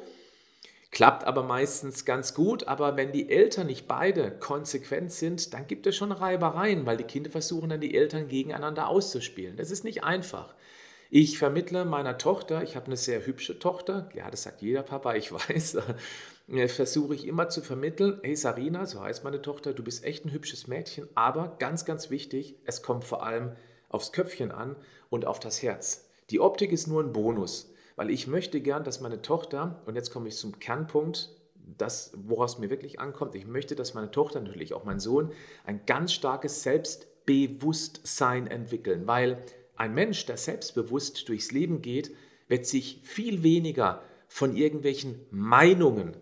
Klappt 0.96 1.24
aber 1.24 1.42
meistens 1.42 2.06
ganz 2.06 2.32
gut, 2.32 2.68
aber 2.68 2.96
wenn 2.96 3.12
die 3.12 3.28
Eltern 3.28 3.66
nicht 3.66 3.86
beide 3.86 4.30
konsequent 4.30 5.12
sind, 5.12 5.52
dann 5.52 5.66
gibt 5.66 5.86
es 5.86 5.94
schon 5.94 6.10
Reibereien, 6.10 6.86
weil 6.86 6.96
die 6.96 7.04
Kinder 7.04 7.28
versuchen 7.28 7.68
dann 7.68 7.82
die 7.82 7.94
Eltern 7.94 8.28
gegeneinander 8.28 8.88
auszuspielen. 8.88 9.58
Das 9.58 9.70
ist 9.70 9.84
nicht 9.84 10.04
einfach. 10.04 10.54
Ich 11.10 11.38
vermittle 11.38 11.84
meiner 11.84 12.16
Tochter, 12.16 12.62
ich 12.62 12.76
habe 12.76 12.86
eine 12.86 12.96
sehr 12.96 13.26
hübsche 13.26 13.58
Tochter, 13.58 14.08
ja, 14.14 14.30
das 14.30 14.44
sagt 14.44 14.62
jeder 14.62 14.82
Papa, 14.82 15.16
ich 15.16 15.32
weiß, 15.48 15.76
versuche 16.68 17.14
ich 17.14 17.26
immer 17.26 17.50
zu 17.50 17.60
vermitteln, 17.60 18.18
hey 18.22 18.34
Sarina, 18.34 18.86
so 18.86 19.02
heißt 19.02 19.22
meine 19.22 19.42
Tochter, 19.42 19.74
du 19.74 19.84
bist 19.84 20.02
echt 20.02 20.24
ein 20.24 20.32
hübsches 20.32 20.66
Mädchen, 20.66 21.10
aber 21.14 21.56
ganz, 21.58 21.84
ganz 21.84 22.08
wichtig, 22.08 22.54
es 22.64 22.80
kommt 22.80 23.04
vor 23.04 23.22
allem 23.22 23.52
aufs 23.90 24.12
Köpfchen 24.12 24.50
an 24.50 24.76
und 25.10 25.26
auf 25.26 25.40
das 25.40 25.62
Herz. 25.62 26.08
Die 26.30 26.40
Optik 26.40 26.72
ist 26.72 26.86
nur 26.86 27.02
ein 27.02 27.12
Bonus 27.12 27.70
weil 27.96 28.10
ich 28.10 28.26
möchte 28.26 28.60
gern, 28.60 28.84
dass 28.84 29.00
meine 29.00 29.22
Tochter, 29.22 29.80
und 29.86 29.96
jetzt 29.96 30.12
komme 30.12 30.28
ich 30.28 30.36
zum 30.36 30.58
Kernpunkt, 30.58 31.30
das, 31.78 32.12
woraus 32.16 32.54
es 32.54 32.58
mir 32.58 32.70
wirklich 32.70 33.00
ankommt, 33.00 33.34
ich 33.34 33.46
möchte, 33.46 33.74
dass 33.74 33.94
meine 33.94 34.10
Tochter, 34.10 34.40
natürlich 34.40 34.72
auch 34.74 34.84
mein 34.84 35.00
Sohn, 35.00 35.32
ein 35.64 35.80
ganz 35.86 36.12
starkes 36.12 36.62
Selbstbewusstsein 36.62 38.46
entwickeln, 38.46 39.06
weil 39.06 39.42
ein 39.76 39.94
Mensch, 39.94 40.26
der 40.26 40.36
selbstbewusst 40.36 41.28
durchs 41.28 41.50
Leben 41.50 41.82
geht, 41.82 42.14
wird 42.48 42.66
sich 42.66 43.00
viel 43.02 43.42
weniger 43.42 44.02
von 44.28 44.56
irgendwelchen 44.56 45.26
Meinungen 45.30 46.16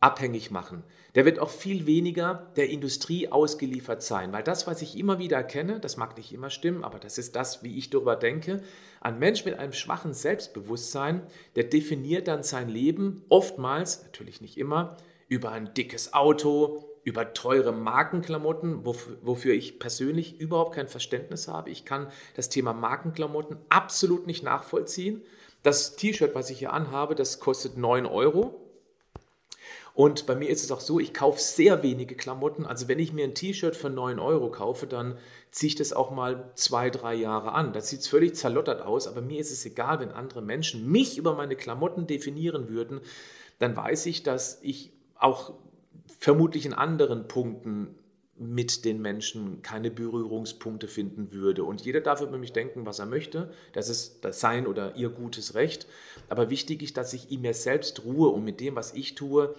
abhängig 0.00 0.50
machen. 0.50 0.82
Der 1.14 1.24
wird 1.24 1.38
auch 1.38 1.50
viel 1.50 1.86
weniger 1.86 2.50
der 2.56 2.70
Industrie 2.70 3.28
ausgeliefert 3.28 4.02
sein, 4.02 4.32
weil 4.32 4.42
das, 4.42 4.66
was 4.66 4.80
ich 4.80 4.96
immer 4.96 5.18
wieder 5.18 5.36
erkenne, 5.36 5.78
das 5.80 5.96
mag 5.96 6.16
nicht 6.16 6.32
immer 6.32 6.50
stimmen, 6.50 6.84
aber 6.84 6.98
das 6.98 7.18
ist 7.18 7.36
das, 7.36 7.62
wie 7.62 7.76
ich 7.76 7.90
darüber 7.90 8.16
denke, 8.16 8.62
ein 9.00 9.18
Mensch 9.18 9.44
mit 9.44 9.58
einem 9.58 9.72
schwachen 9.72 10.14
Selbstbewusstsein, 10.14 11.22
der 11.56 11.64
definiert 11.64 12.28
dann 12.28 12.42
sein 12.42 12.68
Leben 12.68 13.24
oftmals, 13.28 14.02
natürlich 14.04 14.40
nicht 14.40 14.56
immer, 14.56 14.96
über 15.28 15.52
ein 15.52 15.74
dickes 15.74 16.14
Auto, 16.14 16.84
über 17.02 17.32
teure 17.34 17.72
Markenklamotten, 17.72 18.84
wofür 18.84 19.54
ich 19.54 19.78
persönlich 19.78 20.38
überhaupt 20.40 20.74
kein 20.74 20.88
Verständnis 20.88 21.48
habe. 21.48 21.70
Ich 21.70 21.84
kann 21.84 22.08
das 22.36 22.50
Thema 22.50 22.72
Markenklamotten 22.72 23.56
absolut 23.68 24.26
nicht 24.26 24.44
nachvollziehen. 24.44 25.22
Das 25.62 25.96
T-Shirt, 25.96 26.34
was 26.34 26.50
ich 26.50 26.58
hier 26.58 26.72
anhabe, 26.72 27.14
das 27.14 27.40
kostet 27.40 27.76
9 27.76 28.06
Euro. 28.06 28.69
Und 30.00 30.24
bei 30.24 30.34
mir 30.34 30.48
ist 30.48 30.64
es 30.64 30.72
auch 30.72 30.80
so, 30.80 30.98
ich 30.98 31.12
kaufe 31.12 31.38
sehr 31.38 31.82
wenige 31.82 32.14
Klamotten. 32.14 32.64
Also 32.64 32.88
wenn 32.88 32.98
ich 32.98 33.12
mir 33.12 33.24
ein 33.24 33.34
T-Shirt 33.34 33.76
für 33.76 33.90
9 33.90 34.18
Euro 34.18 34.50
kaufe, 34.50 34.86
dann 34.86 35.18
ziehe 35.50 35.68
ich 35.68 35.74
das 35.74 35.92
auch 35.92 36.10
mal 36.10 36.50
zwei, 36.54 36.88
drei 36.88 37.14
Jahre 37.14 37.52
an. 37.52 37.74
Das 37.74 37.90
sieht 37.90 38.06
völlig 38.06 38.34
zerlottert 38.34 38.80
aus, 38.80 39.06
aber 39.06 39.20
mir 39.20 39.38
ist 39.38 39.50
es 39.50 39.66
egal, 39.66 40.00
wenn 40.00 40.10
andere 40.10 40.40
Menschen 40.40 40.90
mich 40.90 41.18
über 41.18 41.34
meine 41.34 41.54
Klamotten 41.54 42.06
definieren 42.06 42.70
würden, 42.70 43.02
dann 43.58 43.76
weiß 43.76 44.06
ich, 44.06 44.22
dass 44.22 44.58
ich 44.62 44.90
auch 45.16 45.52
vermutlich 46.18 46.64
in 46.64 46.72
anderen 46.72 47.28
Punkten 47.28 47.94
mit 48.38 48.86
den 48.86 49.02
Menschen 49.02 49.60
keine 49.60 49.90
Berührungspunkte 49.90 50.88
finden 50.88 51.30
würde. 51.30 51.62
Und 51.64 51.84
jeder 51.84 52.00
darf 52.00 52.22
über 52.22 52.38
mich 52.38 52.54
denken, 52.54 52.86
was 52.86 53.00
er 53.00 53.04
möchte. 53.04 53.52
Das 53.74 53.90
ist 53.90 54.24
das 54.24 54.40
sein 54.40 54.66
oder 54.66 54.96
ihr 54.96 55.10
gutes 55.10 55.54
Recht. 55.54 55.86
Aber 56.30 56.48
wichtig 56.48 56.82
ist, 56.82 56.96
dass 56.96 57.12
ich 57.12 57.30
in 57.30 57.42
mir 57.42 57.52
selbst 57.52 58.02
ruhe 58.06 58.30
und 58.30 58.44
mit 58.44 58.60
dem, 58.60 58.76
was 58.76 58.94
ich 58.94 59.14
tue, 59.14 59.54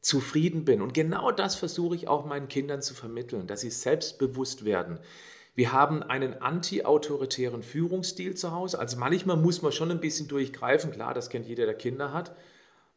zufrieden 0.00 0.64
bin. 0.64 0.80
Und 0.80 0.94
genau 0.94 1.30
das 1.30 1.56
versuche 1.56 1.94
ich 1.94 2.08
auch 2.08 2.24
meinen 2.24 2.48
Kindern 2.48 2.82
zu 2.82 2.94
vermitteln, 2.94 3.46
dass 3.46 3.60
sie 3.60 3.70
selbstbewusst 3.70 4.64
werden. 4.64 4.98
Wir 5.54 5.72
haben 5.72 6.02
einen 6.02 6.40
anti-autoritären 6.40 7.62
Führungsstil 7.62 8.34
zu 8.34 8.52
Hause. 8.52 8.78
Also 8.78 8.96
manchmal 8.96 9.36
muss 9.36 9.62
man 9.62 9.72
schon 9.72 9.90
ein 9.90 10.00
bisschen 10.00 10.28
durchgreifen. 10.28 10.92
Klar, 10.92 11.12
das 11.12 11.28
kennt 11.28 11.46
jeder, 11.46 11.66
der 11.66 11.74
Kinder 11.74 12.12
hat. 12.12 12.34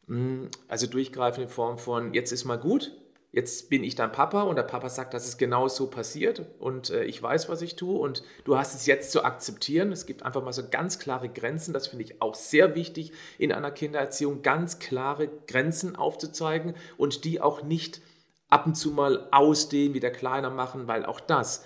Mm, 0.06 0.46
also 0.68 0.86
durchgreifen 0.86 1.42
in 1.42 1.48
Form 1.48 1.78
von, 1.78 2.14
jetzt 2.14 2.32
ist 2.32 2.44
mal 2.44 2.58
gut, 2.58 2.92
jetzt 3.34 3.68
bin 3.68 3.82
ich 3.82 3.96
dein 3.96 4.12
Papa 4.12 4.42
und 4.42 4.54
der 4.56 4.62
Papa 4.62 4.88
sagt, 4.88 5.12
dass 5.12 5.26
es 5.26 5.38
genau 5.38 5.66
so 5.66 5.88
passiert 5.88 6.46
und 6.60 6.90
äh, 6.90 7.04
ich 7.04 7.20
weiß, 7.20 7.48
was 7.48 7.62
ich 7.62 7.74
tue 7.74 7.98
und 7.98 8.22
du 8.44 8.56
hast 8.56 8.74
es 8.74 8.86
jetzt 8.86 9.10
zu 9.10 9.24
akzeptieren. 9.24 9.90
Es 9.90 10.06
gibt 10.06 10.22
einfach 10.22 10.42
mal 10.42 10.52
so 10.52 10.62
ganz 10.70 11.00
klare 11.00 11.28
Grenzen, 11.28 11.74
das 11.74 11.88
finde 11.88 12.04
ich 12.04 12.22
auch 12.22 12.36
sehr 12.36 12.76
wichtig 12.76 13.12
in 13.38 13.52
einer 13.52 13.72
Kindererziehung, 13.72 14.42
ganz 14.42 14.78
klare 14.78 15.28
Grenzen 15.48 15.96
aufzuzeigen 15.96 16.74
und 16.96 17.24
die 17.24 17.40
auch 17.40 17.62
nicht 17.64 18.00
ab 18.48 18.66
und 18.66 18.76
zu 18.76 18.92
mal 18.92 19.28
ausdehnen, 19.32 19.94
wieder 19.94 20.10
kleiner 20.10 20.50
machen, 20.50 20.86
weil 20.86 21.04
auch 21.04 21.18
das 21.18 21.64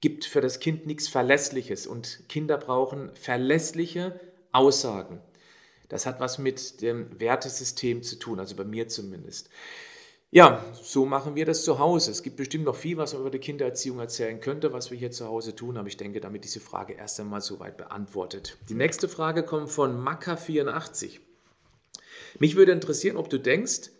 gibt 0.00 0.24
für 0.24 0.40
das 0.40 0.60
Kind 0.60 0.86
nichts 0.86 1.08
Verlässliches 1.08 1.88
und 1.88 2.28
Kinder 2.28 2.56
brauchen 2.56 3.10
verlässliche 3.16 4.18
Aussagen. 4.52 5.20
Das 5.88 6.06
hat 6.06 6.20
was 6.20 6.38
mit 6.38 6.82
dem 6.82 7.18
Wertesystem 7.18 8.04
zu 8.04 8.16
tun, 8.16 8.38
also 8.38 8.54
bei 8.54 8.64
mir 8.64 8.86
zumindest. 8.86 9.50
Ja, 10.32 10.64
so 10.80 11.06
machen 11.06 11.34
wir 11.34 11.44
das 11.44 11.64
zu 11.64 11.80
Hause. 11.80 12.12
Es 12.12 12.22
gibt 12.22 12.36
bestimmt 12.36 12.64
noch 12.64 12.76
viel, 12.76 12.96
was 12.96 13.14
man 13.14 13.22
über 13.22 13.30
die 13.30 13.40
Kindererziehung 13.40 13.98
erzählen 13.98 14.40
könnte, 14.40 14.72
was 14.72 14.92
wir 14.92 14.96
hier 14.96 15.10
zu 15.10 15.26
Hause 15.26 15.56
tun, 15.56 15.76
aber 15.76 15.88
ich 15.88 15.96
denke, 15.96 16.20
damit 16.20 16.44
diese 16.44 16.60
Frage 16.60 16.92
erst 16.92 17.18
einmal 17.18 17.40
soweit 17.40 17.76
beantwortet. 17.76 18.56
Die 18.68 18.74
nächste 18.74 19.08
Frage 19.08 19.42
kommt 19.42 19.70
von 19.70 20.00
Maka84. 20.00 21.18
Mich 22.38 22.54
würde 22.54 22.70
interessieren, 22.70 23.16
ob 23.16 23.28
du 23.28 23.38
denkst, 23.38 23.90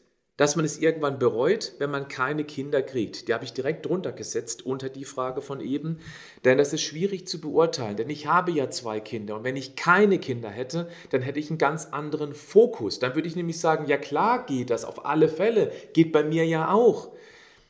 dass 0.41 0.57
man 0.57 0.65
es 0.65 0.79
irgendwann 0.79 1.19
bereut, 1.19 1.75
wenn 1.81 1.91
man 1.91 2.09
keine 2.09 2.45
Kinder 2.45 2.81
kriegt. 2.81 3.29
Die 3.29 3.35
habe 3.35 3.45
ich 3.45 3.53
direkt 3.53 3.85
drunter 3.85 4.11
gesetzt 4.11 4.65
unter 4.65 4.89
die 4.89 5.05
Frage 5.05 5.43
von 5.43 5.61
eben, 5.61 5.99
denn 6.47 6.57
das 6.57 6.73
ist 6.73 6.81
schwierig 6.81 7.29
zu 7.29 7.43
beurteilen, 7.43 7.99
denn 7.99 8.09
ich 8.09 8.27
habe 8.27 8.51
ja 8.51 8.71
zwei 8.71 9.01
Kinder 9.01 9.37
und 9.37 9.45
wenn 9.45 9.57
ich 9.57 9.77
keine 9.77 10.19
Kinder 10.19 10.49
hätte, 10.49 10.89
dann 11.11 11.21
hätte 11.21 11.39
ich 11.39 11.51
einen 11.51 11.59
ganz 11.59 11.89
anderen 11.91 12.33
Fokus. 12.33 12.99
Dann 13.01 13.15
würde 13.15 13.29
ich 13.29 13.37
nämlich 13.37 13.61
sagen, 13.61 13.87
ja 13.87 13.99
klar 13.99 14.47
geht 14.47 14.71
das 14.71 14.87
auf 14.87 15.05
alle 15.05 15.29
Fälle, 15.29 15.73
geht 15.93 16.11
bei 16.11 16.25
mir 16.25 16.47
ja 16.47 16.73
auch. 16.73 17.13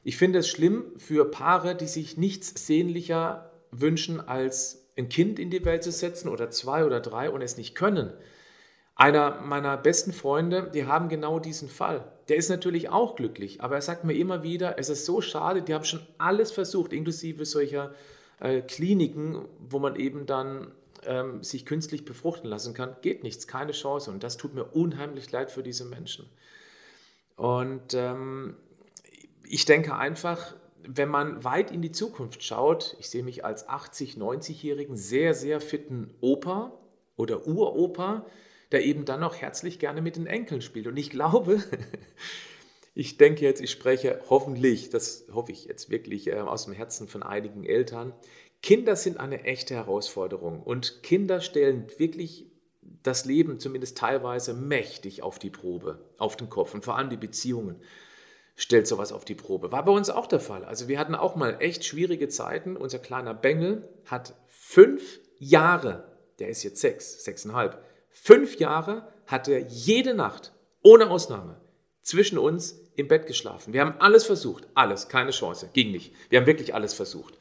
Ich 0.04 0.16
finde 0.16 0.38
es 0.38 0.48
schlimm 0.48 0.92
für 0.96 1.28
Paare, 1.28 1.74
die 1.74 1.88
sich 1.88 2.18
nichts 2.18 2.68
sehnlicher 2.68 3.50
wünschen, 3.72 4.20
als 4.20 4.86
ein 4.96 5.08
Kind 5.08 5.40
in 5.40 5.50
die 5.50 5.64
Welt 5.64 5.82
zu 5.82 5.90
setzen 5.90 6.28
oder 6.28 6.50
zwei 6.50 6.84
oder 6.84 7.00
drei 7.00 7.30
und 7.30 7.42
es 7.42 7.56
nicht 7.56 7.74
können. 7.74 8.12
Einer 9.00 9.40
meiner 9.40 9.78
besten 9.78 10.12
Freunde, 10.12 10.70
die 10.74 10.84
haben 10.84 11.08
genau 11.08 11.38
diesen 11.38 11.70
Fall. 11.70 12.04
Der 12.28 12.36
ist 12.36 12.50
natürlich 12.50 12.90
auch 12.90 13.16
glücklich, 13.16 13.62
aber 13.62 13.76
er 13.76 13.80
sagt 13.80 14.04
mir 14.04 14.12
immer 14.12 14.42
wieder, 14.42 14.78
es 14.78 14.90
ist 14.90 15.06
so 15.06 15.22
schade, 15.22 15.62
die 15.62 15.72
haben 15.72 15.86
schon 15.86 16.06
alles 16.18 16.52
versucht, 16.52 16.92
inklusive 16.92 17.46
solcher 17.46 17.94
äh, 18.40 18.60
Kliniken, 18.60 19.46
wo 19.58 19.78
man 19.78 19.96
eben 19.96 20.26
dann 20.26 20.72
ähm, 21.06 21.42
sich 21.42 21.64
künstlich 21.64 22.04
befruchten 22.04 22.50
lassen 22.50 22.74
kann. 22.74 22.94
Geht 23.00 23.22
nichts, 23.22 23.46
keine 23.46 23.72
Chance. 23.72 24.10
Und 24.10 24.22
das 24.22 24.36
tut 24.36 24.52
mir 24.52 24.64
unheimlich 24.64 25.32
leid 25.32 25.50
für 25.50 25.62
diese 25.62 25.86
Menschen. 25.86 26.28
Und 27.36 27.94
ähm, 27.94 28.54
ich 29.48 29.64
denke 29.64 29.96
einfach, 29.96 30.52
wenn 30.86 31.08
man 31.08 31.42
weit 31.42 31.70
in 31.70 31.80
die 31.80 31.92
Zukunft 31.92 32.44
schaut, 32.44 32.96
ich 32.98 33.08
sehe 33.08 33.22
mich 33.22 33.46
als 33.46 33.66
80-, 33.66 34.18
90-jährigen 34.18 34.94
sehr, 34.94 35.32
sehr 35.32 35.62
fitten 35.62 36.12
Opa 36.20 36.72
oder 37.16 37.46
Uropa, 37.46 38.26
der 38.72 38.84
eben 38.84 39.04
dann 39.04 39.22
auch 39.22 39.36
herzlich 39.36 39.78
gerne 39.78 40.02
mit 40.02 40.16
den 40.16 40.26
Enkeln 40.26 40.62
spielt. 40.62 40.86
Und 40.86 40.96
ich 40.96 41.10
glaube, 41.10 41.62
ich 42.94 43.16
denke 43.16 43.44
jetzt, 43.44 43.60
ich 43.60 43.70
spreche 43.70 44.20
hoffentlich, 44.28 44.90
das 44.90 45.26
hoffe 45.32 45.52
ich 45.52 45.64
jetzt 45.64 45.90
wirklich 45.90 46.28
äh, 46.28 46.40
aus 46.40 46.64
dem 46.64 46.74
Herzen 46.74 47.08
von 47.08 47.22
einigen 47.22 47.64
Eltern, 47.64 48.12
Kinder 48.62 48.94
sind 48.94 49.18
eine 49.18 49.44
echte 49.44 49.74
Herausforderung 49.74 50.62
und 50.62 51.02
Kinder 51.02 51.40
stellen 51.40 51.86
wirklich 51.96 52.46
das 53.02 53.24
Leben 53.24 53.58
zumindest 53.58 53.96
teilweise 53.96 54.52
mächtig 54.52 55.22
auf 55.22 55.38
die 55.38 55.48
Probe, 55.48 56.04
auf 56.18 56.36
den 56.36 56.50
Kopf 56.50 56.74
und 56.74 56.84
vor 56.84 56.96
allem 56.96 57.08
die 57.08 57.16
Beziehungen 57.16 57.80
stellt 58.56 58.86
sowas 58.86 59.12
auf 59.12 59.24
die 59.24 59.34
Probe. 59.34 59.72
War 59.72 59.84
bei 59.86 59.92
uns 59.92 60.10
auch 60.10 60.26
der 60.26 60.40
Fall. 60.40 60.66
Also 60.66 60.86
wir 60.88 60.98
hatten 60.98 61.14
auch 61.14 61.34
mal 61.34 61.56
echt 61.60 61.84
schwierige 61.84 62.28
Zeiten. 62.28 62.76
Unser 62.76 62.98
kleiner 62.98 63.32
Bengel 63.32 63.88
hat 64.04 64.34
fünf 64.48 65.20
Jahre, 65.38 66.04
der 66.38 66.48
ist 66.48 66.62
jetzt 66.62 66.82
sechs, 66.82 67.24
sechseinhalb, 67.24 67.82
Fünf 68.10 68.58
Jahre 68.58 69.08
hat 69.26 69.48
er 69.48 69.60
jede 69.60 70.14
Nacht, 70.14 70.52
ohne 70.82 71.08
Ausnahme, 71.10 71.60
zwischen 72.02 72.38
uns 72.38 72.80
im 72.96 73.08
Bett 73.08 73.26
geschlafen. 73.26 73.72
Wir 73.72 73.80
haben 73.80 74.00
alles 74.00 74.24
versucht, 74.26 74.66
alles, 74.74 75.08
keine 75.08 75.30
Chance, 75.30 75.70
ging 75.72 75.92
nicht. 75.92 76.12
Wir 76.28 76.40
haben 76.40 76.46
wirklich 76.46 76.74
alles 76.74 76.92
versucht. 76.92 77.34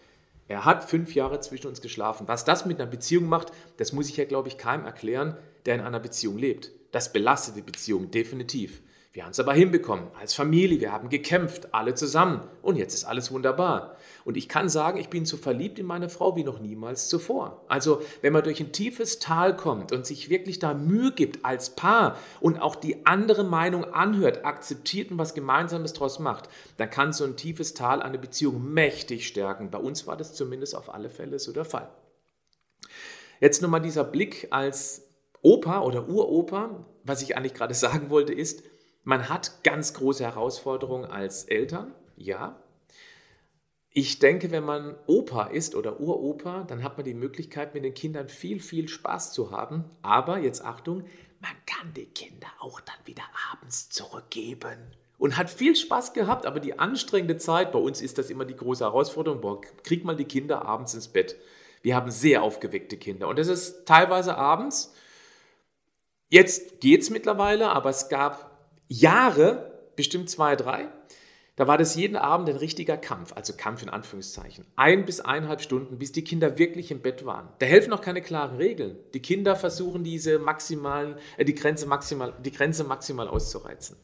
Er 0.48 0.66
hat 0.66 0.90
fünf 0.90 1.14
Jahre 1.14 1.40
zwischen 1.42 1.68
uns 1.68 1.82
geschlafen. 1.82 2.28
Was 2.28 2.46
das 2.46 2.66
mit 2.66 2.80
einer 2.80 2.90
Beziehung 2.90 3.26
macht, 3.26 3.52
das 3.78 3.94
muss 3.94 4.10
ich 4.10 4.18
ja, 4.18 4.26
glaube 4.26 4.48
ich, 4.48 4.58
keinem 4.58 4.86
erklären, 4.86 5.38
der 5.66 5.76
in 5.76 5.82
einer 5.82 6.00
Beziehung 6.00 6.38
lebt. 6.38 6.72
Das 6.92 7.14
belastet 7.14 7.56
die 7.56 7.62
Beziehung 7.62 8.10
definitiv. 8.10 8.82
Wir 9.12 9.24
haben 9.24 9.32
es 9.32 9.40
aber 9.40 9.54
hinbekommen, 9.54 10.08
als 10.20 10.36
Familie, 10.36 10.80
wir 10.82 10.92
haben 10.92 11.10
gekämpft, 11.10 11.74
alle 11.74 11.96
zusammen 11.96 12.42
und 12.62 12.76
jetzt 12.76 12.94
ist 12.94 13.06
alles 13.06 13.32
wunderbar. 13.32 13.98
Und 14.24 14.38
ich 14.38 14.48
kann 14.48 14.70
sagen, 14.70 15.00
ich 15.00 15.10
bin 15.10 15.26
so 15.26 15.36
verliebt 15.36 15.80
in 15.80 15.88
meine 15.88 16.10
Frau 16.10 16.36
wie 16.36 16.44
noch 16.44 16.60
niemals 16.60 17.08
zuvor. 17.08 17.66
Also 17.68 18.04
wenn 18.22 18.34
man 18.34 18.44
durch 18.44 18.60
ein 18.60 18.72
tiefes 18.72 19.18
Tal 19.18 19.56
kommt 19.56 19.92
und 19.92 20.06
sich 20.06 20.30
wirklich 20.30 20.60
da 20.60 20.76
Mühe 20.76 21.12
gibt 21.12 21.44
als 21.44 21.72
Paar 21.72 22.18
und 22.40 22.62
auch 22.62 22.76
die 22.76 23.08
andere 23.08 23.44
Meinung 23.44 23.84
anhört, 23.86 24.46
akzeptiert 24.46 25.10
und 25.10 25.18
was 25.18 25.34
Gemeinsames 25.34 25.94
daraus 25.94 26.20
macht, 26.20 26.48
dann 26.78 26.92
kann 26.92 27.12
so 27.12 27.24
ein 27.24 27.36
tiefes 27.36 27.74
Tal 27.74 28.04
eine 28.04 28.20
Beziehung 28.20 28.74
mächtig 28.74 29.28
stärken. 29.28 29.72
Bei 29.72 29.80
uns 29.80 30.06
war 30.06 30.18
das 30.18 30.36
zumindest 30.36 30.76
auf 30.76 30.94
alle 30.94 31.10
Fälle 31.10 31.40
so 31.40 31.52
der 31.52 31.66
Fall. 31.66 31.90
Jetzt 33.40 33.64
nochmal 33.64 33.82
dieser 33.82 34.04
Blick 34.04 34.50
als 34.52 35.08
Opa 35.42 35.82
oder 35.82 36.08
Uropa. 36.08 36.86
Was 37.04 37.22
ich 37.22 37.36
eigentlich 37.36 37.54
gerade 37.54 37.74
sagen 37.74 38.10
wollte 38.10 38.34
ist, 38.34 38.62
man 39.10 39.28
hat 39.28 39.64
ganz 39.64 39.96
große 39.96 40.24
Herausforderungen 40.24 41.10
als 41.10 41.46
Eltern, 41.46 41.96
ja. 42.16 42.62
Ich 43.90 44.20
denke, 44.20 44.52
wenn 44.52 44.64
man 44.64 44.96
Opa 45.08 45.48
ist 45.48 45.74
oder 45.74 46.00
Uropa, 46.00 46.64
dann 46.66 46.84
hat 46.84 46.96
man 46.96 47.06
die 47.06 47.16
Möglichkeit, 47.16 47.74
mit 47.74 47.84
den 47.84 47.96
Kindern 47.96 48.30
viel, 48.30 48.60
viel 48.60 48.88
Spaß 48.88 49.34
zu 49.34 49.50
haben. 49.50 49.86
Aber 50.04 50.38
jetzt 50.38 50.64
Achtung, 50.64 51.06
man 51.40 51.52
kann 51.66 51.92
die 51.96 52.06
Kinder 52.06 52.50
auch 52.60 52.80
dann 52.82 52.96
wieder 53.06 53.24
abends 53.52 53.90
zurückgeben. 53.90 54.78
Und 55.18 55.38
hat 55.38 55.50
viel 55.50 55.76
Spaß 55.76 56.14
gehabt, 56.14 56.46
aber 56.46 56.60
die 56.60 56.78
anstrengende 56.78 57.38
Zeit, 57.38 57.72
bei 57.72 57.80
uns 57.80 58.02
ist 58.02 58.20
das 58.20 58.30
immer 58.30 58.46
die 58.46 58.56
große 58.56 58.84
Herausforderung, 58.84 59.42
boah, 59.42 59.60
kriegt 59.84 60.06
mal 60.06 60.16
die 60.16 60.26
Kinder 60.26 60.66
abends 60.66 60.94
ins 60.94 61.08
Bett. 61.08 61.36
Wir 61.82 61.96
haben 61.96 62.12
sehr 62.12 62.44
aufgeweckte 62.44 62.96
Kinder 62.96 63.28
und 63.28 63.40
das 63.40 63.48
ist 63.48 63.88
teilweise 63.88 64.38
abends. 64.38 64.94
Jetzt 66.30 66.80
geht 66.80 67.02
es 67.02 67.10
mittlerweile, 67.10 67.70
aber 67.70 67.90
es 67.90 68.08
gab 68.08 68.49
Jahre, 68.90 69.72
bestimmt 69.96 70.30
zwei, 70.30 70.56
drei, 70.56 70.90
da 71.60 71.68
war 71.68 71.78
das 71.78 71.94
jeden 71.96 72.16
Abend 72.16 72.48
ein 72.48 72.56
richtiger 72.56 72.96
Kampf, 72.96 73.34
also 73.36 73.52
Kampf 73.52 73.84
in 73.84 73.90
Anführungszeichen. 73.90 74.66
Ein 74.78 75.04
bis 75.04 75.20
eineinhalb 75.20 75.60
Stunden, 75.60 76.00
bis 76.00 76.14
die 76.14 76.24
Kinder 76.24 76.58
wirklich 76.58 76.90
im 76.90 77.02
Bett 77.02 77.26
waren. 77.26 77.50
Da 77.60 77.66
helfen 77.66 77.90
noch 77.90 78.00
keine 78.00 78.22
klaren 78.22 78.56
Regeln. 78.56 78.96
Die 79.14 79.22
Kinder 79.22 79.58
versuchen 79.58 80.06
diese 80.06 80.40
maximalen, 80.40 81.16
äh, 81.36 81.44
die 81.44 81.56
Grenze 81.56 81.86
maximal, 81.86 82.32
die 82.46 82.54
Grenze 82.54 82.86
maximal 82.86 83.28
auszureizen. 83.28 83.98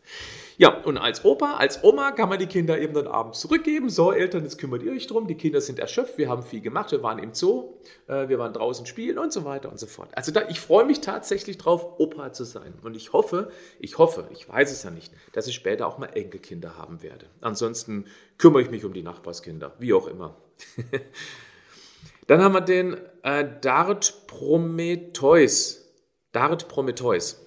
Ja, 0.57 0.81
und 0.83 0.97
als 0.97 1.23
Opa, 1.23 1.55
als 1.55 1.83
Oma 1.83 2.11
kann 2.11 2.29
man 2.29 2.39
die 2.39 2.47
Kinder 2.47 2.79
eben 2.79 2.93
dann 2.93 3.07
abends 3.07 3.39
zurückgeben. 3.39 3.89
So, 3.89 4.11
Eltern, 4.11 4.43
jetzt 4.43 4.57
kümmert 4.57 4.83
ihr 4.83 4.91
euch 4.91 5.07
drum. 5.07 5.27
Die 5.27 5.35
Kinder 5.35 5.59
sind 5.59 5.79
erschöpft, 5.79 6.17
wir 6.17 6.29
haben 6.29 6.43
viel 6.43 6.61
gemacht, 6.61 6.91
wir 6.91 7.03
waren 7.03 7.19
im 7.19 7.33
Zoo, 7.33 7.75
äh, 8.07 8.29
wir 8.29 8.39
waren 8.39 8.53
draußen 8.53 8.85
spielen 8.85 9.17
und 9.17 9.33
so 9.33 9.43
weiter 9.45 9.69
und 9.69 9.79
so 9.79 9.87
fort. 9.87 10.09
Also 10.13 10.31
da, 10.31 10.47
ich 10.49 10.59
freue 10.59 10.85
mich 10.85 11.01
tatsächlich 11.01 11.57
drauf, 11.57 11.99
Opa 11.99 12.31
zu 12.31 12.43
sein. 12.43 12.73
Und 12.83 12.95
ich 12.95 13.13
hoffe, 13.13 13.49
ich 13.79 13.97
hoffe, 13.97 14.27
ich 14.31 14.47
weiß 14.47 14.71
es 14.71 14.83
ja 14.83 14.91
nicht, 14.91 15.13
dass 15.33 15.47
ich 15.47 15.55
später 15.55 15.87
auch 15.87 15.97
mal 15.97 16.07
Enkelkinder 16.07 16.77
haben 16.77 17.01
werde. 17.01 17.27
Ansonsten 17.45 18.05
kümmere 18.39 18.63
ich 18.63 18.71
mich 18.71 18.85
um 18.85 18.93
die 18.93 19.03
Nachbarskinder, 19.03 19.75
wie 19.77 19.93
auch 19.93 20.07
immer. 20.07 20.35
dann 22.27 22.41
haben 22.41 22.53
wir 22.53 22.61
den 22.61 22.97
äh, 23.21 23.47
Dart 23.61 24.25
Prometheus. 24.25 25.85
Dart 26.31 26.67
Prometheus. 26.67 27.39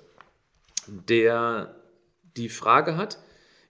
Der 0.87 1.75
die 2.37 2.49
Frage 2.49 2.97
hat, 2.97 3.19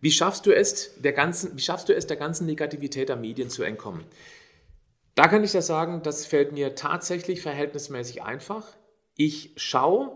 wie 0.00 0.10
schaffst 0.10 0.44
du 0.44 0.54
es 0.54 1.00
der 1.00 1.14
ganzen, 1.14 1.56
wie 1.56 1.62
schaffst 1.62 1.88
du 1.88 1.94
es 1.94 2.06
der 2.06 2.18
ganzen 2.18 2.44
Negativität 2.44 3.08
der 3.08 3.16
Medien 3.16 3.48
zu 3.48 3.62
entkommen? 3.62 4.04
Da 5.14 5.28
kann 5.28 5.42
ich 5.42 5.54
ja 5.54 5.62
sagen, 5.62 6.02
das 6.02 6.26
fällt 6.26 6.52
mir 6.52 6.74
tatsächlich 6.74 7.40
verhältnismäßig 7.40 8.22
einfach. 8.22 8.66
Ich 9.16 9.54
schaue 9.56 10.12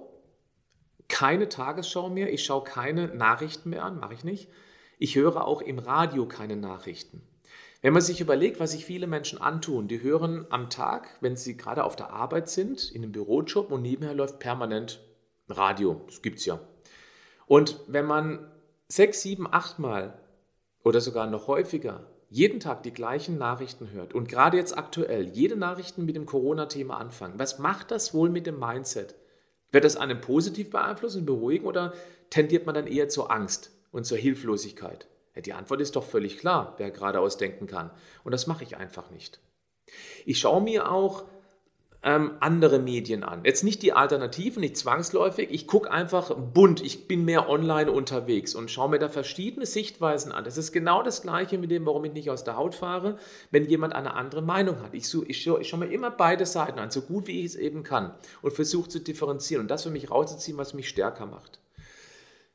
keine 1.09 1.49
Tagesschau 1.49 2.11
mehr, 2.11 2.31
ich 2.31 2.45
schaue 2.45 2.64
keine 2.64 3.09
Nachrichten 3.09 3.71
mehr 3.71 3.83
an, 3.83 3.99
mache 3.99 4.12
ich 4.12 4.25
nicht. 4.25 4.50
Ich 5.02 5.16
höre 5.16 5.49
auch 5.49 5.62
im 5.62 5.80
Radio 5.80 6.26
keine 6.26 6.54
Nachrichten. 6.54 7.23
Wenn 7.80 7.92
man 7.92 8.02
sich 8.02 8.21
überlegt, 8.21 8.61
was 8.61 8.71
sich 8.71 8.85
viele 8.85 9.09
Menschen 9.09 9.40
antun, 9.40 9.88
die 9.88 10.00
hören 10.00 10.47
am 10.49 10.71
Tag, 10.71 11.18
wenn 11.21 11.35
sie 11.35 11.56
gerade 11.56 11.82
auf 11.82 11.97
der 11.97 12.11
Arbeit 12.11 12.49
sind, 12.49 12.88
in 12.92 13.02
einem 13.02 13.11
Bürojob 13.11 13.73
und 13.73 13.82
nebenher 13.82 14.14
läuft 14.14 14.38
permanent 14.38 15.00
Radio. 15.49 16.02
Das 16.06 16.23
gibt 16.23 16.38
es 16.38 16.44
ja. 16.44 16.61
Und 17.47 17.80
wenn 17.88 18.06
man 18.06 18.49
sechs, 18.87 19.23
sieben, 19.23 19.52
achtmal 19.52 20.21
oder 20.85 21.00
sogar 21.00 21.26
noch 21.26 21.49
häufiger 21.49 22.06
jeden 22.30 22.61
Tag 22.61 22.85
die 22.85 22.94
gleichen 22.94 23.38
Nachrichten 23.38 23.90
hört 23.90 24.14
und 24.14 24.28
gerade 24.28 24.56
jetzt 24.56 24.78
aktuell 24.78 25.25
jede 25.30 25.56
Nachrichten 25.56 26.04
mit 26.04 26.14
dem 26.14 26.26
Corona-Thema 26.26 26.97
anfangen, 26.97 27.40
was 27.40 27.59
macht 27.59 27.90
das 27.90 28.14
wohl 28.14 28.30
mit 28.30 28.47
dem 28.47 28.61
Mindset? 28.61 29.16
Wird 29.73 29.82
das 29.82 29.97
einen 29.97 30.21
positiv 30.21 30.71
beeinflussen 30.71 31.26
beruhigen 31.26 31.66
oder 31.66 31.92
tendiert 32.30 32.66
man 32.66 32.76
dann 32.76 32.87
eher 32.87 33.09
zur 33.09 33.32
Angst 33.32 33.72
und 33.92 34.04
zur 34.04 34.18
Hilflosigkeit? 34.18 35.06
Ja, 35.34 35.42
die 35.42 35.52
Antwort 35.52 35.80
ist 35.80 35.96
doch 35.96 36.04
völlig 36.04 36.38
klar, 36.38 36.75
wer 36.78 36.90
geradeaus 36.90 37.37
denken 37.37 37.66
kann. 37.66 37.90
Und 38.25 38.32
das 38.32 38.46
mache 38.46 38.64
ich 38.64 38.76
einfach 38.76 39.11
nicht. 39.11 39.40
Ich 40.26 40.38
schaue 40.38 40.61
mir 40.61 40.90
auch 40.90 41.25
ähm, 42.04 42.32
andere 42.40 42.78
Medien 42.80 43.22
an. 43.22 43.44
Jetzt 43.44 43.62
nicht 43.62 43.82
die 43.82 43.92
Alternativen, 43.92 44.61
nicht 44.61 44.76
zwangsläufig. 44.76 45.49
Ich 45.50 45.66
gucke 45.66 45.90
einfach 45.90 46.34
bunt. 46.34 46.82
Ich 46.82 47.06
bin 47.06 47.25
mehr 47.25 47.49
online 47.49 47.92
unterwegs 47.92 48.54
und 48.54 48.70
schaue 48.70 48.90
mir 48.90 48.99
da 48.99 49.08
verschiedene 49.08 49.66
Sichtweisen 49.66 50.32
an. 50.32 50.44
Das 50.44 50.58
ist 50.58 50.72
genau 50.72 51.02
das 51.02 51.22
Gleiche 51.22 51.58
mit 51.58 51.70
dem, 51.70 51.87
warum 51.87 52.04
ich 52.04 52.12
nicht 52.12 52.30
aus 52.30 52.44
der 52.44 52.56
Haut 52.56 52.75
fahre, 52.75 53.18
wenn 53.50 53.68
jemand 53.68 53.94
eine 53.94 54.14
andere 54.14 54.42
Meinung 54.42 54.82
hat. 54.82 54.94
Ich, 54.94 55.14
ich, 55.14 55.46
ich 55.46 55.68
schaue 55.68 55.80
mir 55.80 55.92
immer 55.92 56.11
beide 56.11 56.44
Seiten 56.44 56.78
an, 56.80 56.90
so 56.90 57.02
gut 57.02 57.28
wie 57.28 57.40
ich 57.40 57.46
es 57.46 57.56
eben 57.56 57.84
kann 57.84 58.14
und 58.42 58.52
versuche 58.52 58.88
zu 58.88 58.99
differenzieren 58.99 59.62
und 59.62 59.70
das 59.70 59.84
für 59.84 59.90
mich 59.90 60.11
rauszuziehen, 60.11 60.58
was 60.58 60.75
mich 60.75 60.88
stärker 60.88 61.26
macht. 61.26 61.62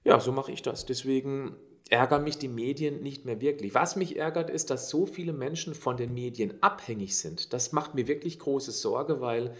Ja, 0.04 0.20
so 0.20 0.32
mache 0.32 0.52
ich 0.52 0.62
das. 0.62 0.86
Deswegen 0.86 1.56
ärgern 1.90 2.24
mich 2.24 2.38
die 2.38 2.48
Medien 2.48 3.02
nicht 3.02 3.26
mehr 3.26 3.42
wirklich. 3.42 3.74
Was 3.74 3.96
mich 3.96 4.18
ärgert, 4.18 4.50
ist, 4.50 4.70
dass 4.70 4.90
so 4.90 5.06
viele 5.06 5.34
Menschen 5.34 5.74
von 5.74 5.98
den 5.98 6.14
Medien 6.14 6.62
abhängig 6.62 7.18
sind. 7.18 7.54
Das 7.54 7.72
macht 7.72 7.96
mir 7.96 8.08
wirklich 8.08 8.40
große 8.40 8.72
Sorge, 8.72 9.22
weil 9.22 9.56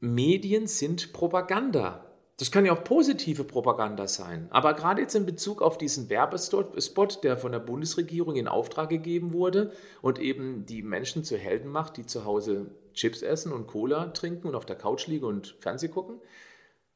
Medien 0.00 0.66
sind 0.66 1.12
Propaganda. 1.12 2.04
Das 2.36 2.50
kann 2.50 2.66
ja 2.66 2.72
auch 2.72 2.82
positive 2.82 3.44
Propaganda 3.44 4.08
sein. 4.08 4.48
Aber 4.50 4.74
gerade 4.74 5.00
jetzt 5.00 5.14
in 5.14 5.24
Bezug 5.24 5.62
auf 5.62 5.78
diesen 5.78 6.10
Werbespot, 6.10 7.22
der 7.22 7.36
von 7.36 7.52
der 7.52 7.60
Bundesregierung 7.60 8.34
in 8.34 8.48
Auftrag 8.48 8.88
gegeben 8.88 9.32
wurde 9.32 9.72
und 10.02 10.18
eben 10.18 10.66
die 10.66 10.82
Menschen 10.82 11.22
zu 11.22 11.36
Helden 11.36 11.70
macht, 11.70 11.96
die 11.96 12.06
zu 12.06 12.24
Hause 12.24 12.72
Chips 12.92 13.22
essen 13.22 13.52
und 13.52 13.68
Cola 13.68 14.06
trinken 14.06 14.48
und 14.48 14.56
auf 14.56 14.66
der 14.66 14.76
Couch 14.76 15.06
liegen 15.06 15.26
und 15.26 15.56
Fernseh 15.60 15.88
gucken. 15.88 16.20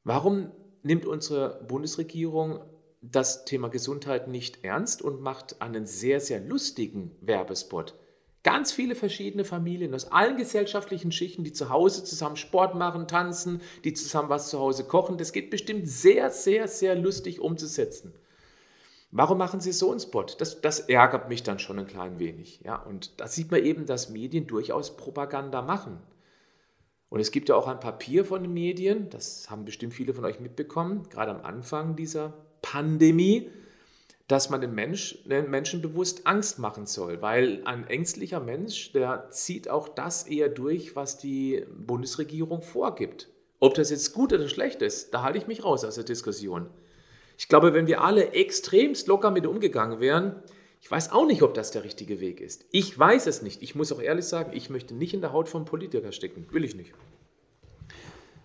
Warum 0.02 0.50
nimmt 0.82 1.06
unsere 1.06 1.64
Bundesregierung 1.66 2.60
das 3.00 3.44
Thema 3.44 3.68
Gesundheit 3.68 4.28
nicht 4.28 4.64
ernst 4.64 5.02
und 5.02 5.20
macht 5.20 5.60
einen 5.60 5.86
sehr, 5.86 6.20
sehr 6.20 6.40
lustigen 6.40 7.16
Werbespot. 7.20 7.94
Ganz 8.44 8.72
viele 8.72 8.94
verschiedene 8.94 9.44
Familien 9.44 9.94
aus 9.94 10.10
allen 10.10 10.36
gesellschaftlichen 10.36 11.12
Schichten, 11.12 11.44
die 11.44 11.52
zu 11.52 11.70
Hause 11.70 12.04
zusammen 12.04 12.36
Sport 12.36 12.74
machen, 12.74 13.08
tanzen, 13.08 13.60
die 13.84 13.92
zusammen 13.92 14.28
was 14.28 14.48
zu 14.48 14.58
Hause 14.58 14.84
kochen. 14.84 15.18
Das 15.18 15.32
geht 15.32 15.50
bestimmt 15.50 15.88
sehr, 15.88 16.30
sehr, 16.30 16.68
sehr 16.68 16.94
lustig 16.94 17.40
umzusetzen. 17.40 18.14
Warum 19.10 19.38
machen 19.38 19.60
Sie 19.60 19.72
so 19.72 19.90
einen 19.90 20.00
Spot? 20.00 20.26
Das, 20.38 20.60
das 20.60 20.80
ärgert 20.80 21.28
mich 21.28 21.42
dann 21.42 21.58
schon 21.58 21.78
ein 21.78 21.86
klein 21.86 22.18
wenig. 22.18 22.60
Ja? 22.64 22.76
Und 22.76 23.20
da 23.20 23.26
sieht 23.26 23.50
man 23.50 23.64
eben, 23.64 23.86
dass 23.86 24.10
Medien 24.10 24.46
durchaus 24.46 24.96
Propaganda 24.96 25.62
machen. 25.62 25.98
Und 27.10 27.20
es 27.20 27.30
gibt 27.30 27.48
ja 27.48 27.54
auch 27.54 27.66
ein 27.66 27.80
Papier 27.80 28.24
von 28.24 28.42
den 28.42 28.52
Medien, 28.52 29.08
das 29.10 29.50
haben 29.50 29.64
bestimmt 29.64 29.94
viele 29.94 30.12
von 30.12 30.24
euch 30.24 30.40
mitbekommen, 30.40 31.08
gerade 31.08 31.30
am 31.30 31.42
Anfang 31.42 31.96
dieser 31.96 32.34
Pandemie, 32.60 33.50
dass 34.26 34.50
man 34.50 34.60
den, 34.60 34.74
Mensch, 34.74 35.18
den 35.24 35.48
Menschen 35.48 35.80
bewusst 35.80 36.26
Angst 36.26 36.58
machen 36.58 36.84
soll, 36.84 37.22
weil 37.22 37.62
ein 37.64 37.86
ängstlicher 37.86 38.40
Mensch, 38.40 38.92
der 38.92 39.30
zieht 39.30 39.70
auch 39.70 39.88
das 39.88 40.26
eher 40.26 40.50
durch, 40.50 40.94
was 40.96 41.16
die 41.16 41.64
Bundesregierung 41.74 42.60
vorgibt. 42.60 43.28
Ob 43.58 43.74
das 43.74 43.90
jetzt 43.90 44.12
gut 44.12 44.34
oder 44.34 44.48
schlecht 44.48 44.82
ist, 44.82 45.14
da 45.14 45.22
halte 45.22 45.38
ich 45.38 45.46
mich 45.46 45.64
raus 45.64 45.82
aus 45.84 45.94
der 45.94 46.04
Diskussion. 46.04 46.68
Ich 47.38 47.48
glaube, 47.48 47.72
wenn 47.72 47.86
wir 47.86 48.02
alle 48.02 48.32
extremst 48.32 49.06
locker 49.06 49.30
mit 49.30 49.46
umgegangen 49.46 50.00
wären, 50.00 50.42
ich 50.80 50.90
weiß 50.90 51.12
auch 51.12 51.26
nicht, 51.26 51.42
ob 51.42 51.54
das 51.54 51.70
der 51.70 51.84
richtige 51.84 52.20
Weg 52.20 52.40
ist. 52.40 52.64
Ich 52.70 52.98
weiß 52.98 53.26
es 53.26 53.42
nicht. 53.42 53.62
Ich 53.62 53.74
muss 53.74 53.92
auch 53.92 54.00
ehrlich 54.00 54.24
sagen, 54.24 54.52
ich 54.54 54.70
möchte 54.70 54.94
nicht 54.94 55.14
in 55.14 55.20
der 55.20 55.32
Haut 55.32 55.48
von 55.48 55.64
Politiker 55.64 56.12
stecken. 56.12 56.46
Will 56.50 56.64
ich 56.64 56.74
nicht. 56.74 56.92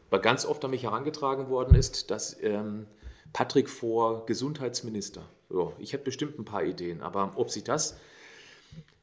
Weil 0.10 0.20
ganz 0.20 0.46
oft 0.46 0.64
an 0.64 0.72
mich 0.72 0.84
herangetragen 0.84 1.50
worden 1.50 1.76
ist, 1.76 2.12
dass 2.12 2.38
ähm, 2.42 2.86
Patrick 3.34 3.70
vor 3.70 4.26
Gesundheitsminister. 4.26 5.28
So, 5.50 5.74
ich 5.80 5.94
habe 5.94 6.04
bestimmt 6.04 6.38
ein 6.38 6.46
paar 6.46 6.64
Ideen, 6.64 7.02
aber 7.02 7.34
ob 7.36 7.50
sich 7.50 7.64
das 7.64 7.98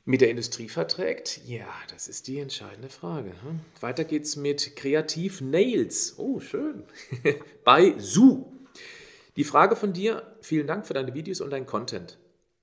mit 0.05 0.21
der 0.21 0.31
Industrie 0.31 0.69
verträgt, 0.69 1.41
ja, 1.47 1.69
das 1.91 2.09
ist 2.09 2.29
die 2.29 2.39
entscheidende 2.39 2.89
Frage. 2.89 3.31
Hm? 3.31 3.61
Weiter 3.81 4.05
geht's 4.05 4.37
mit 4.37 4.77
Kreativ 4.77 5.41
Nails. 5.41 6.15
Oh, 6.17 6.41
schön. 6.41 6.85
Bei 7.65 7.95
Zoo. 7.99 8.47
Die 9.37 9.45
Frage 9.45 9.77
von 9.77 9.93
dir, 9.93 10.37
vielen 10.43 10.67
Dank 10.67 10.87
für 10.87 10.95
deine 10.95 11.15
Videos 11.15 11.41
und 11.41 11.51
dein 11.51 11.67
Content. 11.67 12.19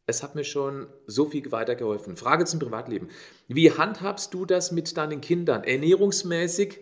Es 0.10 0.24
hat 0.24 0.36
mir 0.36 0.46
schon 0.46 0.88
so 1.06 1.26
viel 1.26 1.52
weitergeholfen. 1.52 2.16
Frage 2.16 2.46
zum 2.46 2.62
Privatleben. 2.62 3.10
Wie 3.50 3.74
handhabst 3.74 4.34
du 4.34 4.46
das 4.46 4.72
mit 4.72 4.96
deinen 4.96 5.20
Kindern? 5.20 5.66
Ernährungsmäßig, 5.66 6.80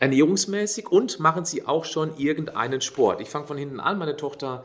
ernährungsmäßig 0.00 0.90
und 0.90 1.20
machen 1.20 1.44
sie 1.44 1.64
auch 1.64 1.84
schon 1.84 2.18
irgendeinen 2.18 2.80
Sport. 2.80 3.20
Ich 3.20 3.28
fange 3.30 3.46
von 3.46 3.56
hinten 3.56 3.78
an, 3.78 3.96
meine 3.96 4.16
Tochter 4.16 4.64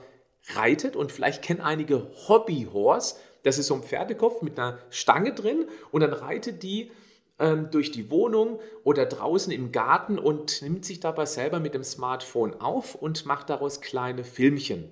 reitet 0.56 0.95
und 0.95 1.12
vielleicht 1.12 1.43
kennen 1.43 1.62
einige 1.62 2.10
Hobbyhorse. 2.27 3.17
Das 3.43 3.60
ist 3.60 3.67
so 3.67 3.75
ein 3.75 3.84
Pferdekopf 3.84 4.41
mit 4.41 4.58
einer 4.58 4.79
Stange 4.89 5.34
drin 5.34 5.67
und 5.91 6.01
dann 6.01 6.13
reitet 6.13 6.63
die 6.63 6.89
ähm, 7.38 7.69
durch 7.69 7.91
die 7.91 8.10
Wohnung 8.10 8.60
oder 8.84 9.06
draußen 9.06 9.53
im 9.53 9.71
Garten 9.71 10.17
und 10.17 10.63
nimmt 10.63 10.84
sich 10.84 10.99
dabei 10.99 11.27
selber 11.27 11.60
mit 11.60 11.75
dem 11.75 11.84
Smartphone 11.84 12.60
auf 12.60 12.95
und 12.95 13.27
macht 13.27 13.51
daraus 13.51 13.82
kleine 13.82 14.23
Filmchen. 14.23 14.91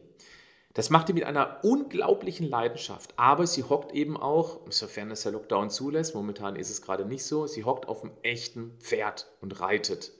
Das 0.73 0.89
macht 0.89 1.09
die 1.09 1.13
mit 1.13 1.25
einer 1.25 1.63
unglaublichen 1.63 2.47
Leidenschaft. 2.49 3.13
Aber 3.17 3.45
sie 3.45 3.63
hockt 3.63 3.91
eben 3.93 4.15
auch, 4.15 4.61
sofern 4.69 5.11
es 5.11 5.23
der 5.23 5.33
Lockdown 5.33 5.69
zulässt, 5.69 6.15
momentan 6.15 6.55
ist 6.55 6.69
es 6.69 6.81
gerade 6.81 7.05
nicht 7.05 7.25
so, 7.25 7.45
sie 7.47 7.65
hockt 7.65 7.87
auf 7.87 8.03
einem 8.03 8.13
echten 8.21 8.77
Pferd 8.79 9.29
und 9.41 9.59
reitet. 9.59 10.11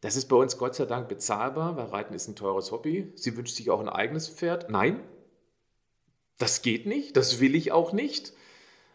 Das 0.00 0.14
ist 0.14 0.28
bei 0.28 0.36
uns 0.36 0.58
Gott 0.58 0.74
sei 0.74 0.84
Dank 0.84 1.08
bezahlbar, 1.08 1.76
weil 1.76 1.86
Reiten 1.86 2.14
ist 2.14 2.28
ein 2.28 2.36
teures 2.36 2.70
Hobby. 2.70 3.12
Sie 3.16 3.36
wünscht 3.36 3.56
sich 3.56 3.70
auch 3.70 3.80
ein 3.80 3.88
eigenes 3.88 4.28
Pferd. 4.28 4.70
Nein, 4.70 5.00
das 6.38 6.62
geht 6.62 6.86
nicht, 6.86 7.16
das 7.16 7.40
will 7.40 7.54
ich 7.54 7.72
auch 7.72 7.92
nicht. 7.92 8.32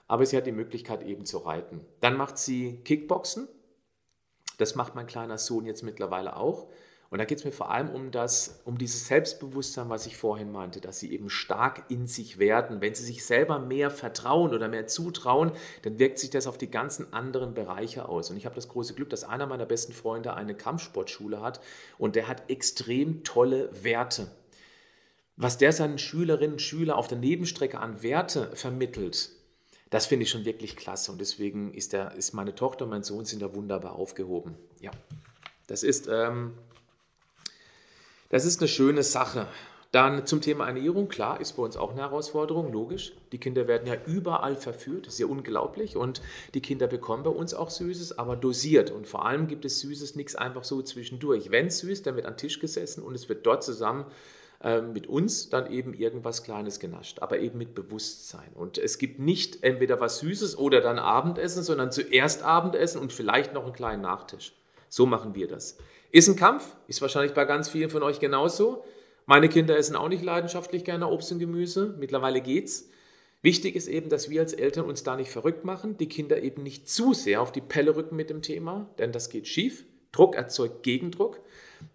Aber 0.08 0.26
sie 0.26 0.38
hat 0.38 0.46
die 0.46 0.52
Möglichkeit 0.52 1.04
eben 1.04 1.26
zu 1.26 1.40
reiten. 1.40 1.86
Dann 2.02 2.18
macht 2.18 2.38
sie 2.38 2.82
Kickboxen. 2.84 3.48
Das 4.58 4.76
macht 4.76 4.94
mein 4.94 5.08
kleiner 5.08 5.38
Sohn 5.38 5.66
jetzt 5.66 5.84
mittlerweile 5.84 6.36
auch. 6.36 6.70
Und 7.12 7.17
da 7.17 7.26
geht 7.26 7.39
es 7.39 7.43
mir 7.43 7.52
vor 7.52 7.71
allem 7.71 7.89
um 7.89 8.10
das, 8.10 8.62
um 8.63 8.78
dieses 8.78 9.08
Selbstbewusstsein, 9.08 9.89
was 9.89 10.06
ich 10.06 10.15
vorhin 10.15 10.50
meinte, 10.50 10.80
dass 10.80 10.97
sie 10.97 11.12
eben 11.12 11.30
stark 11.30 11.84
in 11.89 12.08
sich 12.08 12.39
werden. 12.39 12.80
Wenn 12.80 12.95
sie 12.95 13.04
sich 13.04 13.26
selber 13.26 13.60
mehr 13.60 13.91
vertrauen 13.91 14.54
oder 14.54 14.69
mehr 14.69 14.88
zutrauen, 14.88 15.52
dann 15.82 16.00
wirkt 16.00 16.19
sich 16.19 16.30
das 16.30 16.47
auf 16.47 16.58
die 16.58 16.71
ganzen 16.71 17.12
anderen 17.12 17.54
Bereiche 17.54 18.08
aus. 18.08 18.32
Und 18.32 18.38
ich 18.38 18.45
habe 18.45 18.56
das 18.56 18.69
große 18.69 18.93
Glück, 18.93 19.10
dass 19.10 19.26
einer 19.26 19.45
meiner 19.45 19.65
besten 19.65 19.91
Freunde 19.91 20.36
eine 20.36 20.56
Kampfsportschule 20.56 21.41
hat 21.41 21.60
und 21.97 22.15
der 22.15 22.30
hat 22.30 22.50
extrem 22.50 23.26
tolle 23.26 23.69
Werte. 23.84 24.32
Was 25.36 25.58
der 25.58 25.74
seinen 25.74 25.97
Schülerinnen 25.97 26.54
und 26.54 26.62
Schülern 26.62 26.95
auf 26.95 27.10
der 27.10 27.17
Nebenstrecke 27.17 27.80
an 27.80 28.02
Werte 28.04 28.56
vermittelt, 28.56 29.32
das 29.89 30.06
finde 30.06 30.24
ich 30.24 30.30
schon 30.30 30.45
wirklich 30.45 30.78
klasse. 30.78 31.12
Und 31.12 31.19
deswegen 31.19 31.74
ist, 31.74 31.91
der, 31.91 32.13
ist 32.13 32.32
meine 32.32 32.56
Tochter 32.56 32.86
und 32.86 32.91
mein 32.91 33.04
Sohn 33.04 33.26
sind 33.26 33.41
da 33.41 33.54
wunderbar 33.54 33.95
aufgehoben. 33.95 34.56
Ja, 34.80 34.91
das 35.67 35.84
ist 35.84 36.08
ähm, 36.10 36.54
das 38.32 38.46
ist 38.46 38.60
eine 38.60 38.67
schöne 38.67 39.04
Sache. 39.04 39.48
Dann 39.91 40.26
zum 40.26 40.39
Thema 40.39 40.67
Ernährung, 40.67 41.10
klar, 41.10 41.41
ist 41.41 41.58
bei 41.58 41.63
uns 41.63 41.76
auch 41.76 41.91
eine 41.91 42.00
Herausforderung, 42.00 42.72
logisch. 42.72 43.12
Die 43.34 43.39
Kinder 43.39 43.67
werden 43.67 43.88
ja 43.88 43.98
überall 44.06 44.56
verführt, 44.56 45.06
das 45.06 45.15
ist 45.15 45.20
ja 45.20 45.26
unglaublich. 45.26 45.98
Und 45.98 46.22
die 46.54 46.62
Kinder 46.62 46.88
bekommen 46.88 47.24
bei 47.24 47.30
uns 47.30 47.54
auch 47.54 47.70
Süßes, 47.70 48.17
aber 48.17 48.38
dosiert. 48.38 48.89
Und 48.89 49.06
vor 49.06 49.26
allem 49.26 49.48
gibt 49.48 49.65
es 49.65 49.82
Süßes 49.82 50.15
nichts 50.15 50.36
einfach 50.36 50.63
so 50.63 50.82
zwischendurch. 50.82 51.52
Wenn 51.52 51.70
süß, 51.70 52.04
dann 52.04 52.15
wird 52.15 52.26
an 52.26 52.38
Tisch 52.38 52.60
gesessen 52.60 53.04
und 53.04 53.15
es 53.15 53.28
wird 53.28 53.46
dort 53.46 53.65
zusammen 53.65 54.06
ähm, 54.63 54.94
mit 54.94 55.08
uns 55.08 55.50
dann 55.50 55.70
eben 55.70 55.94
irgendwas 55.94 56.44
Kleines 56.44 56.80
genascht, 56.80 57.20
aber 57.20 57.39
eben 57.39 57.58
mit 57.58 57.76
Bewusstsein. 57.76 58.54
Und 58.56 58.78
es 58.78 58.98
gibt 58.98 59.20
nicht 59.20 59.62
entweder 59.62 60.00
was 60.00 60.20
Süßes 60.20 60.58
oder 60.58 60.80
dann 60.80 61.00
Abendessen, 61.00 61.63
sondern 61.63 61.91
zuerst 61.91 62.44
Abendessen 62.44 63.02
und 63.02 63.12
vielleicht 63.12 63.54
noch 63.54 63.65
einen 63.65 63.74
kleinen 63.74 64.04
Nachtisch. 64.04 64.54
So 64.91 65.06
machen 65.06 65.36
wir 65.36 65.47
das. 65.47 65.77
Ist 66.12 66.27
ein 66.27 66.36
Kampf, 66.36 66.75
ist 66.88 67.01
wahrscheinlich 67.01 67.34
bei 67.34 67.45
ganz 67.45 67.69
vielen 67.69 67.89
von 67.89 68.04
euch 68.04 68.19
genauso. 68.19 68.84
Meine 69.25 69.47
Kinder 69.47 69.77
essen 69.77 69.95
auch 69.95 70.10
nicht 70.10 70.21
leidenschaftlich 70.21 70.84
gerne 70.84 71.08
Obst 71.08 71.32
und 71.32 71.39
Gemüse. 71.39 71.95
Mittlerweile 71.97 72.41
geht's. 72.41 72.89
Wichtig 73.41 73.77
ist 73.77 73.88
eben, 73.88 74.10
dass 74.10 74.30
wir 74.30 74.41
als 74.41 74.51
Eltern 74.51 74.86
uns 74.86 75.04
da 75.04 75.15
nicht 75.15 75.32
verrückt 75.32 75.63
machen, 75.63 75.95
die 75.95 76.10
Kinder 76.10 76.43
eben 76.43 76.62
nicht 76.62 76.89
zu 76.89 77.13
sehr 77.13 77.41
auf 77.41 77.54
die 77.54 77.62
Pelle 77.62 77.95
rücken 77.95 78.17
mit 78.17 78.30
dem 78.30 78.41
Thema, 78.41 78.93
denn 78.99 79.13
das 79.13 79.30
geht 79.30 79.47
schief. 79.47 79.86
Druck 80.12 80.36
erzeugt 80.36 80.84
Gegendruck. 80.84 81.39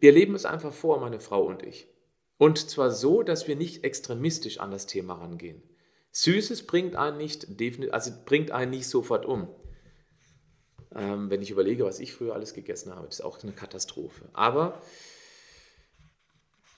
Wir 0.00 0.12
leben 0.12 0.34
es 0.34 0.46
einfach 0.46 0.72
vor, 0.72 0.98
meine 0.98 1.20
Frau 1.20 1.44
und 1.44 1.62
ich. 1.64 1.88
Und 2.38 2.58
zwar 2.70 2.90
so, 2.90 3.22
dass 3.22 3.46
wir 3.46 3.56
nicht 3.56 3.84
extremistisch 3.84 4.58
an 4.58 4.70
das 4.70 4.86
Thema 4.86 5.16
rangehen. 5.16 5.62
Süßes 6.12 6.66
bringt 6.66 6.96
einen 6.96 7.18
nicht, 7.18 7.46
also 7.92 8.10
bringt 8.24 8.52
einen 8.52 8.70
nicht 8.70 8.88
sofort 8.88 9.26
um. 9.26 9.48
Ähm, 10.94 11.30
wenn 11.30 11.42
ich 11.42 11.50
überlege, 11.50 11.84
was 11.84 12.00
ich 12.00 12.12
früher 12.12 12.34
alles 12.34 12.54
gegessen 12.54 12.94
habe, 12.94 13.06
das 13.06 13.20
ist 13.20 13.24
auch 13.24 13.42
eine 13.42 13.52
Katastrophe. 13.52 14.28
Aber 14.32 14.80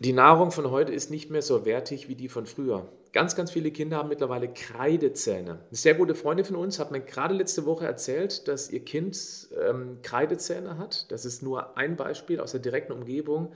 die 0.01 0.13
Nahrung 0.13 0.53
von 0.53 0.71
heute 0.71 0.93
ist 0.93 1.11
nicht 1.11 1.29
mehr 1.29 1.43
so 1.43 1.65
wertig 1.65 2.09
wie 2.09 2.15
die 2.15 2.29
von 2.29 2.47
früher. 2.47 2.89
Ganz, 3.13 3.35
ganz 3.35 3.51
viele 3.51 3.73
Kinder 3.73 3.97
haben 3.97 4.09
mittlerweile 4.09 4.49
Kreidezähne. 4.53 5.51
Eine 5.51 5.77
sehr 5.77 5.95
gute 5.95 6.15
Freundin 6.15 6.45
von 6.45 6.57
uns 6.57 6.79
hat 6.79 6.93
mir 6.93 7.01
gerade 7.01 7.35
letzte 7.35 7.67
Woche 7.67 7.87
erzählt, 7.87 8.47
dass 8.47 8.71
ihr 8.71 8.85
Kind 8.85 9.49
ähm, 9.61 9.99
Kreidezähne 10.03 10.79
hat. 10.79 11.11
Das 11.11 11.25
ist 11.25 11.43
nur 11.43 11.77
ein 11.77 11.97
Beispiel 11.97 12.39
aus 12.39 12.53
der 12.53 12.61
direkten 12.61 12.93
Umgebung. 12.93 13.53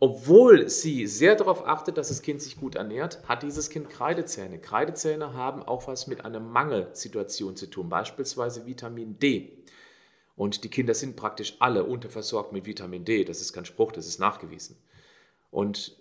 Obwohl 0.00 0.68
sie 0.68 1.06
sehr 1.06 1.34
darauf 1.36 1.66
achtet, 1.66 1.98
dass 1.98 2.08
das 2.08 2.22
Kind 2.22 2.40
sich 2.40 2.58
gut 2.58 2.76
ernährt, 2.76 3.26
hat 3.28 3.42
dieses 3.42 3.68
Kind 3.70 3.90
Kreidezähne. 3.90 4.58
Kreidezähne 4.58 5.34
haben 5.34 5.62
auch 5.62 5.86
was 5.86 6.06
mit 6.06 6.24
einer 6.24 6.40
Mangelsituation 6.40 7.56
zu 7.56 7.66
tun, 7.66 7.88
beispielsweise 7.88 8.66
Vitamin 8.66 9.18
D. 9.18 9.64
Und 10.36 10.64
die 10.64 10.70
Kinder 10.70 10.94
sind 10.94 11.16
praktisch 11.16 11.56
alle 11.60 11.84
unterversorgt 11.84 12.52
mit 12.52 12.66
Vitamin 12.66 13.04
D. 13.04 13.24
Das 13.24 13.40
ist 13.40 13.52
kein 13.52 13.64
Spruch, 13.64 13.92
das 13.92 14.06
ist 14.06 14.18
nachgewiesen. 14.18 14.76
Und 15.50 15.96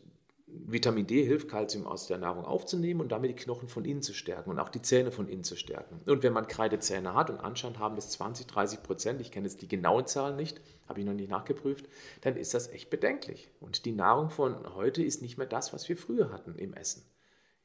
Vitamin 0.55 1.07
D 1.07 1.23
hilft, 1.23 1.49
Kalzium 1.49 1.87
aus 1.87 2.07
der 2.07 2.19
Nahrung 2.19 2.45
aufzunehmen 2.45 3.01
und 3.01 3.11
damit 3.11 3.31
die 3.31 3.35
Knochen 3.35 3.67
von 3.67 3.85
innen 3.85 4.01
zu 4.01 4.13
stärken 4.13 4.51
und 4.51 4.59
auch 4.59 4.69
die 4.69 4.81
Zähne 4.81 5.11
von 5.11 5.27
innen 5.27 5.43
zu 5.43 5.55
stärken. 5.55 5.99
Und 6.05 6.21
wenn 6.21 6.33
man 6.33 6.47
Kreidezähne 6.47 7.15
hat 7.15 7.29
und 7.29 7.39
anscheinend 7.39 7.79
haben 7.79 7.95
das 7.95 8.11
20, 8.11 8.47
30 8.47 8.83
Prozent, 8.83 9.21
ich 9.21 9.31
kenne 9.31 9.47
jetzt 9.47 9.61
die 9.61 9.67
genauen 9.67 10.05
Zahlen 10.05 10.35
nicht, 10.35 10.61
habe 10.87 10.99
ich 10.99 11.05
noch 11.05 11.13
nicht 11.13 11.29
nachgeprüft, 11.29 11.87
dann 12.21 12.35
ist 12.35 12.53
das 12.53 12.69
echt 12.69 12.89
bedenklich. 12.89 13.49
Und 13.59 13.85
die 13.85 13.91
Nahrung 13.93 14.29
von 14.29 14.75
heute 14.75 15.03
ist 15.03 15.21
nicht 15.21 15.37
mehr 15.37 15.47
das, 15.47 15.73
was 15.73 15.89
wir 15.89 15.97
früher 15.97 16.31
hatten 16.31 16.55
im 16.55 16.73
Essen. 16.73 17.03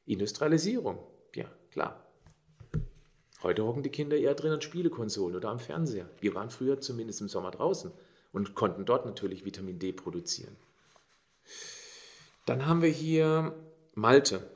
Industrialisierung, 0.05 0.99
ja, 1.35 1.45
klar. 1.71 2.08
Heute 3.41 3.65
hocken 3.65 3.83
die 3.83 3.89
Kinder 3.89 4.17
eher 4.17 4.35
drin 4.35 4.51
an 4.51 4.61
Spielekonsolen 4.61 5.35
oder 5.35 5.49
am 5.49 5.59
Fernseher. 5.59 6.09
Wir 6.19 6.35
waren 6.35 6.49
früher 6.49 6.81
zumindest 6.81 7.21
im 7.21 7.29
Sommer 7.29 7.51
draußen 7.51 7.91
und 8.33 8.53
konnten 8.53 8.85
dort 8.85 9.05
natürlich 9.05 9.45
Vitamin 9.45 9.79
D 9.79 9.93
produzieren. 9.93 10.55
Dann 12.45 12.65
haben 12.65 12.81
wir 12.81 12.89
hier 12.89 13.55
Malte. 13.95 14.49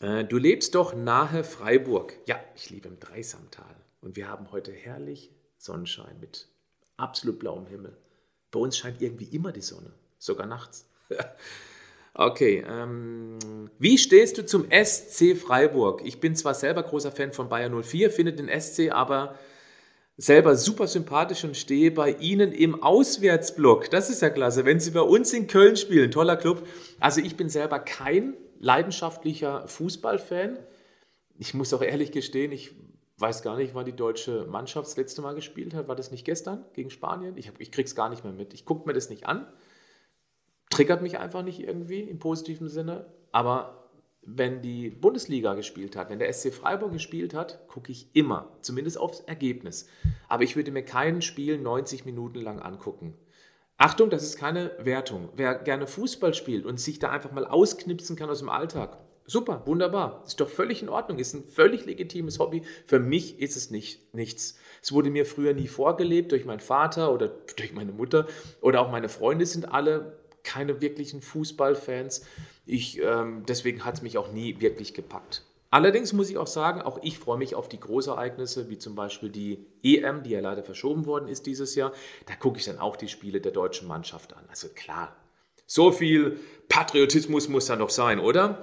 Äh, 0.00 0.24
du 0.24 0.36
lebst 0.36 0.74
doch 0.74 0.94
nahe 0.94 1.44
Freiburg. 1.44 2.14
Ja, 2.26 2.40
ich 2.56 2.70
lebe 2.70 2.88
im 2.88 2.98
Dreisamtal. 2.98 3.76
Und 4.00 4.16
wir 4.16 4.28
haben 4.28 4.50
heute 4.50 4.72
herrlich 4.72 5.30
Sonnenschein 5.58 6.18
mit 6.20 6.48
absolut 6.96 7.38
blauem 7.38 7.66
Himmel. 7.66 7.96
Bei 8.50 8.58
uns 8.58 8.76
scheint 8.76 9.00
irgendwie 9.00 9.26
immer 9.26 9.52
die 9.52 9.62
Sonne, 9.62 9.92
sogar 10.18 10.46
nachts. 10.46 10.88
okay, 12.16 12.64
ähm, 12.68 13.38
wie 13.78 13.98
stehst 13.98 14.38
du 14.38 14.46
zum 14.46 14.66
SC 14.70 15.36
Freiburg? 15.36 16.02
Ich 16.04 16.18
bin 16.20 16.34
zwar 16.34 16.54
selber 16.54 16.82
großer 16.82 17.12
Fan 17.12 17.32
von 17.32 17.48
Bayern 17.48 17.82
04, 17.82 18.10
finde 18.10 18.32
den 18.32 18.48
SC 18.48 18.90
aber 18.90 19.34
selber 20.16 20.56
super 20.56 20.86
sympathisch 20.86 21.44
und 21.44 21.56
stehe 21.56 21.90
bei 21.90 22.12
Ihnen 22.12 22.52
im 22.52 22.82
Auswärtsblock. 22.82 23.90
Das 23.90 24.08
ist 24.08 24.22
ja 24.22 24.30
klasse, 24.30 24.64
wenn 24.64 24.80
Sie 24.80 24.92
bei 24.92 25.02
uns 25.02 25.32
in 25.32 25.46
Köln 25.46 25.76
spielen. 25.76 26.10
Toller 26.10 26.36
Club. 26.36 26.66
Also 27.00 27.20
ich 27.20 27.36
bin 27.36 27.50
selber 27.50 27.78
kein 27.78 28.34
leidenschaftlicher 28.58 29.68
Fußballfan. 29.68 30.58
Ich 31.38 31.52
muss 31.52 31.74
auch 31.74 31.82
ehrlich 31.82 32.12
gestehen, 32.12 32.50
ich 32.50 32.74
weiß 33.18 33.42
gar 33.42 33.56
nicht, 33.56 33.74
wann 33.74 33.84
die 33.84 33.92
deutsche 33.92 34.46
Mannschaft 34.46 34.88
das 34.88 34.96
letzte 34.96 35.20
Mal 35.20 35.34
gespielt 35.34 35.74
hat. 35.74 35.86
War 35.88 35.96
das 35.96 36.10
nicht 36.10 36.24
gestern 36.24 36.64
gegen 36.72 36.88
Spanien? 36.88 37.36
Ich, 37.36 37.52
ich 37.58 37.70
krieg's 37.70 37.94
gar 37.94 38.08
nicht 38.08 38.24
mehr 38.24 38.32
mit. 38.32 38.54
Ich 38.54 38.64
gucke 38.64 38.86
mir 38.86 38.94
das 38.94 39.10
nicht 39.10 39.26
an. 39.26 39.46
Triggert 40.70 41.02
mich 41.02 41.18
einfach 41.18 41.42
nicht 41.42 41.60
irgendwie 41.60 42.00
im 42.00 42.18
positiven 42.18 42.68
Sinne. 42.68 43.06
Aber 43.32 43.88
wenn 44.22 44.60
die 44.60 44.90
Bundesliga 44.90 45.54
gespielt 45.54 45.96
hat, 45.96 46.10
wenn 46.10 46.18
der 46.18 46.32
SC 46.32 46.52
Freiburg 46.52 46.92
gespielt 46.92 47.32
hat, 47.32 47.66
gucke 47.68 47.92
ich 47.92 48.08
immer, 48.12 48.56
zumindest 48.60 48.98
aufs 48.98 49.20
Ergebnis. 49.20 49.88
Aber 50.28 50.42
ich 50.42 50.56
würde 50.56 50.72
mir 50.72 50.82
kein 50.82 51.22
Spiel 51.22 51.58
90 51.58 52.04
Minuten 52.04 52.40
lang 52.40 52.60
angucken. 52.60 53.14
Achtung, 53.78 54.10
das 54.10 54.24
ist 54.24 54.36
keine 54.36 54.72
Wertung. 54.78 55.28
Wer 55.36 55.54
gerne 55.54 55.86
Fußball 55.86 56.34
spielt 56.34 56.64
und 56.66 56.80
sich 56.80 56.98
da 56.98 57.10
einfach 57.10 57.30
mal 57.30 57.46
ausknipsen 57.46 58.16
kann 58.16 58.30
aus 58.30 58.40
dem 58.40 58.48
Alltag, 58.48 58.98
super, 59.26 59.62
wunderbar. 59.66 60.22
Ist 60.26 60.40
doch 60.40 60.48
völlig 60.48 60.82
in 60.82 60.88
Ordnung, 60.88 61.18
ist 61.18 61.34
ein 61.34 61.44
völlig 61.44 61.84
legitimes 61.84 62.38
Hobby. 62.38 62.62
Für 62.84 62.98
mich 62.98 63.40
ist 63.40 63.56
es 63.56 63.70
nicht, 63.70 64.14
nichts. 64.14 64.58
Es 64.82 64.92
wurde 64.92 65.10
mir 65.10 65.26
früher 65.26 65.52
nie 65.52 65.68
vorgelebt 65.68 66.32
durch 66.32 66.44
meinen 66.44 66.60
Vater 66.60 67.12
oder 67.12 67.28
durch 67.28 67.72
meine 67.74 67.92
Mutter 67.92 68.26
oder 68.60 68.80
auch 68.80 68.90
meine 68.90 69.08
Freunde 69.08 69.46
sind 69.46 69.72
alle 69.72 70.18
keine 70.46 70.80
wirklichen 70.80 71.20
Fußballfans. 71.20 72.24
Ich, 72.64 73.02
ähm, 73.02 73.44
deswegen 73.46 73.84
hat 73.84 73.96
es 73.96 74.02
mich 74.02 74.16
auch 74.16 74.32
nie 74.32 74.60
wirklich 74.60 74.94
gepackt. 74.94 75.42
Allerdings 75.70 76.12
muss 76.12 76.30
ich 76.30 76.38
auch 76.38 76.46
sagen, 76.46 76.80
auch 76.80 77.00
ich 77.02 77.18
freue 77.18 77.36
mich 77.36 77.54
auf 77.54 77.68
die 77.68 77.80
Großereignisse, 77.80 78.70
wie 78.70 78.78
zum 78.78 78.94
Beispiel 78.94 79.28
die 79.28 79.66
EM, 79.82 80.22
die 80.22 80.30
ja 80.30 80.40
leider 80.40 80.62
verschoben 80.62 81.04
worden 81.04 81.28
ist 81.28 81.44
dieses 81.44 81.74
Jahr. 81.74 81.92
Da 82.26 82.34
gucke 82.34 82.58
ich 82.58 82.64
dann 82.64 82.78
auch 82.78 82.96
die 82.96 83.08
Spiele 83.08 83.40
der 83.40 83.52
deutschen 83.52 83.88
Mannschaft 83.88 84.34
an. 84.34 84.44
Also 84.48 84.68
klar, 84.68 85.14
so 85.66 85.90
viel 85.90 86.38
Patriotismus 86.68 87.48
muss 87.48 87.66
da 87.66 87.76
noch 87.76 87.90
sein, 87.90 88.20
oder? 88.20 88.60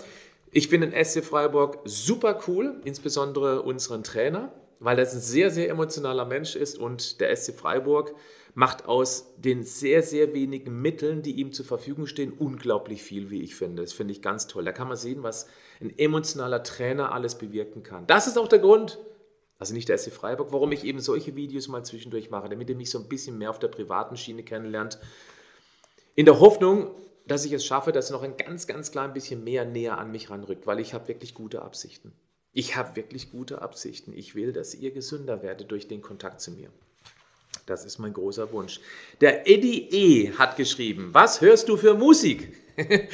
Ich 0.51 0.69
finde 0.69 0.89
den 0.89 1.05
SC 1.05 1.23
Freiburg 1.23 1.79
super 1.83 2.39
cool, 2.47 2.79
insbesondere 2.85 3.61
unseren 3.61 4.03
Trainer, 4.03 4.53
weil 4.79 4.97
er 4.97 5.05
ein 5.05 5.19
sehr, 5.19 5.51
sehr 5.51 5.69
emotionaler 5.69 6.25
Mensch 6.25 6.55
ist 6.55 6.77
und 6.77 7.19
der 7.19 7.35
SC 7.35 7.53
Freiburg 7.53 8.15
macht 8.55 8.85
aus 8.85 9.33
den 9.37 9.63
sehr, 9.63 10.03
sehr 10.03 10.33
wenigen 10.33 10.81
Mitteln, 10.81 11.21
die 11.21 11.33
ihm 11.33 11.53
zur 11.53 11.65
Verfügung 11.65 12.05
stehen, 12.05 12.31
unglaublich 12.31 13.01
viel, 13.01 13.29
wie 13.29 13.41
ich 13.41 13.55
finde. 13.55 13.81
Das 13.81 13.93
finde 13.93 14.11
ich 14.13 14.21
ganz 14.21 14.47
toll. 14.47 14.63
Da 14.63 14.71
kann 14.71 14.87
man 14.87 14.97
sehen, 14.97 15.23
was 15.23 15.47
ein 15.81 15.97
emotionaler 15.97 16.63
Trainer 16.63 17.11
alles 17.11 17.37
bewirken 17.37 17.83
kann. 17.83 18.05
Das 18.07 18.27
ist 18.27 18.37
auch 18.37 18.47
der 18.47 18.59
Grund, 18.59 18.99
also 19.57 19.73
nicht 19.73 19.89
der 19.89 19.97
SC 19.97 20.11
Freiburg, 20.11 20.51
warum 20.51 20.71
ich 20.71 20.83
eben 20.83 20.99
solche 20.99 21.35
Videos 21.35 21.67
mal 21.67 21.83
zwischendurch 21.83 22.29
mache, 22.29 22.49
damit 22.49 22.69
ihr 22.69 22.75
mich 22.75 22.91
so 22.91 22.99
ein 22.99 23.09
bisschen 23.09 23.37
mehr 23.37 23.49
auf 23.49 23.59
der 23.59 23.69
privaten 23.69 24.17
Schiene 24.17 24.43
kennenlernt. 24.43 24.99
In 26.15 26.25
der 26.25 26.39
Hoffnung, 26.39 26.91
dass 27.25 27.45
ich 27.45 27.53
es 27.53 27.65
schaffe, 27.65 27.91
dass 27.91 28.11
noch 28.11 28.21
ein 28.21 28.37
ganz, 28.37 28.67
ganz 28.67 28.91
klein 28.91 29.13
bisschen 29.13 29.43
mehr 29.43 29.65
näher 29.65 29.97
an 29.97 30.11
mich 30.11 30.29
ranrückt, 30.29 30.67
weil 30.67 30.79
ich 30.79 30.93
habe 30.93 31.07
wirklich 31.07 31.33
gute 31.33 31.61
Absichten. 31.63 32.13
Ich 32.51 32.75
habe 32.75 32.95
wirklich 32.95 33.31
gute 33.31 33.63
Absichten. 33.63 34.13
Ich 34.13 34.35
will, 34.35 34.53
dass 34.53 34.75
ihr 34.75 34.91
gesünder 34.91 35.41
werdet 35.41 35.71
durch 35.71 35.87
den 35.87 36.03
Kontakt 36.03 36.39
zu 36.39 36.51
mir. 36.51 36.69
Das 37.65 37.85
ist 37.85 37.99
mein 37.99 38.13
großer 38.13 38.51
Wunsch. 38.51 38.79
Der 39.21 39.47
Eddie 39.49 39.89
E. 39.89 40.33
hat 40.33 40.57
geschrieben, 40.57 41.09
was 41.13 41.41
hörst 41.41 41.69
du 41.69 41.77
für 41.77 41.93
Musik? 41.93 42.57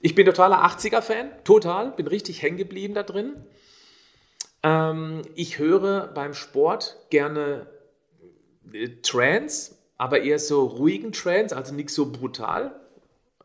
ich 0.00 0.14
bin 0.14 0.26
totaler 0.26 0.64
80er-Fan, 0.64 1.44
total, 1.44 1.92
bin 1.92 2.06
richtig 2.06 2.42
hängen 2.42 2.56
geblieben 2.56 2.94
da 2.94 3.02
drin. 3.02 3.36
Ähm, 4.62 5.22
ich 5.34 5.58
höre 5.58 6.08
beim 6.08 6.34
Sport 6.34 6.96
gerne 7.10 7.66
äh, 8.72 8.88
Trance, 9.02 9.76
aber 9.96 10.22
eher 10.22 10.38
so 10.38 10.64
ruhigen 10.64 11.12
Trance, 11.12 11.56
also 11.56 11.74
nicht 11.74 11.90
so 11.90 12.10
brutal. 12.10 12.80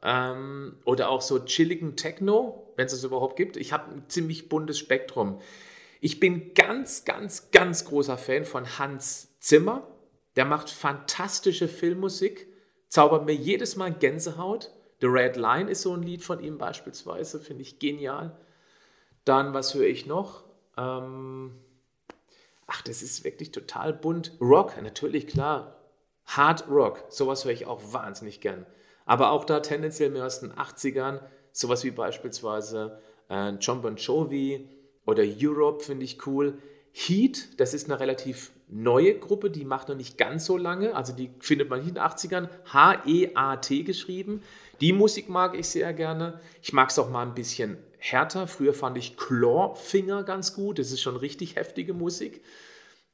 Ähm, 0.02 0.78
oder 0.84 1.10
auch 1.10 1.22
so 1.22 1.40
chilligen 1.40 1.96
Techno, 1.96 2.74
wenn 2.76 2.88
es 2.88 2.94
es 2.94 3.04
überhaupt 3.04 3.36
gibt. 3.36 3.56
Ich 3.56 3.72
habe 3.72 3.92
ein 3.92 4.04
ziemlich 4.10 4.50
buntes 4.50 4.78
Spektrum. 4.78 5.40
Ich 6.02 6.20
bin 6.20 6.54
ganz, 6.54 7.06
ganz, 7.06 7.52
ganz 7.52 7.86
großer 7.86 8.18
Fan 8.18 8.44
von 8.44 8.78
Hans 8.78 9.40
Zimmer. 9.40 9.88
Der 10.36 10.46
macht 10.46 10.69
fantastische 10.69 11.67
Filmmusik, 11.67 12.48
zaubert 12.88 13.26
mir 13.26 13.36
jedes 13.36 13.76
Mal 13.76 13.93
Gänsehaut. 13.93 14.72
The 15.02 15.08
Red 15.08 15.36
Line 15.36 15.69
ist 15.69 15.82
so 15.82 15.93
ein 15.93 16.04
Lied 16.04 16.24
von 16.24 16.39
ihm 16.41 16.58
beispielsweise, 16.58 17.39
finde 17.39 17.63
ich 17.63 17.80
genial. 17.80 18.38
Dann, 19.26 19.54
was 19.54 19.74
höre 19.74 19.88
ich 19.88 20.06
noch? 20.06 20.43
Ähm, 20.78 21.54
ach, 22.67 22.82
das 22.82 23.02
ist 23.02 23.24
wirklich 23.24 23.52
total 23.52 23.93
bunt. 23.93 24.32
Rock, 24.39 24.82
natürlich, 24.82 25.28
klar. 25.28 25.80
Hard 26.26 26.69
Rock, 26.69 27.06
sowas 27.10 27.46
höre 27.46 27.52
ich 27.52 27.65
auch 27.65 27.93
wahnsinnig 27.93 28.41
gern. 28.41 28.65
Aber 29.06 29.32
auch 29.32 29.46
da 29.46 29.60
tendenziell 29.60 30.10
mehr 30.10 30.26
aus 30.26 30.39
den 30.39 30.54
80ern, 30.54 31.19
sowas 31.52 31.84
wie 31.84 31.91
beispielsweise 31.91 33.00
äh, 33.30 33.50
John 33.60 33.82
Bon 33.82 33.96
Jovi 33.98 34.69
oder 35.06 35.24
Europe 35.24 35.84
finde 35.84 36.06
ich 36.06 36.26
cool. 36.26 36.58
Heat, 36.91 37.60
das 37.60 37.74
ist 37.74 37.89
eine 37.89 38.00
relativ 38.00 38.52
neue 38.74 39.18
Gruppe, 39.20 39.52
die 39.52 39.66
macht 39.66 39.90
noch 39.90 39.96
nicht 39.96 40.18
ganz 40.18 40.46
so 40.46 40.58
lange, 40.58 40.96
also 40.96 41.14
die 41.14 41.30
findet 41.40 41.70
man 41.70 41.80
in 41.82 41.88
den 41.88 42.00
80ern, 42.00 42.50
H-E-A-T 42.66 43.84
geschrieben. 43.84 44.42
Die 44.82 44.94
Musik 44.94 45.30
mag 45.30 45.58
ich 45.58 45.68
sehr 45.68 45.94
gerne. 45.94 46.40
Ich 46.62 46.74
mag 46.74 46.90
es 46.90 46.98
auch 46.98 47.10
mal 47.10 47.22
ein 47.22 47.36
bisschen 47.36 47.78
härter. 48.00 48.48
Früher 48.48 48.74
fand 48.74 48.98
ich 48.98 49.16
Clawfinger 49.16 50.24
ganz 50.24 50.56
gut, 50.56 50.80
das 50.80 50.92
ist 50.92 51.02
schon 51.02 51.16
richtig 51.16 51.56
heftige 51.56 51.94
Musik. 51.94 52.44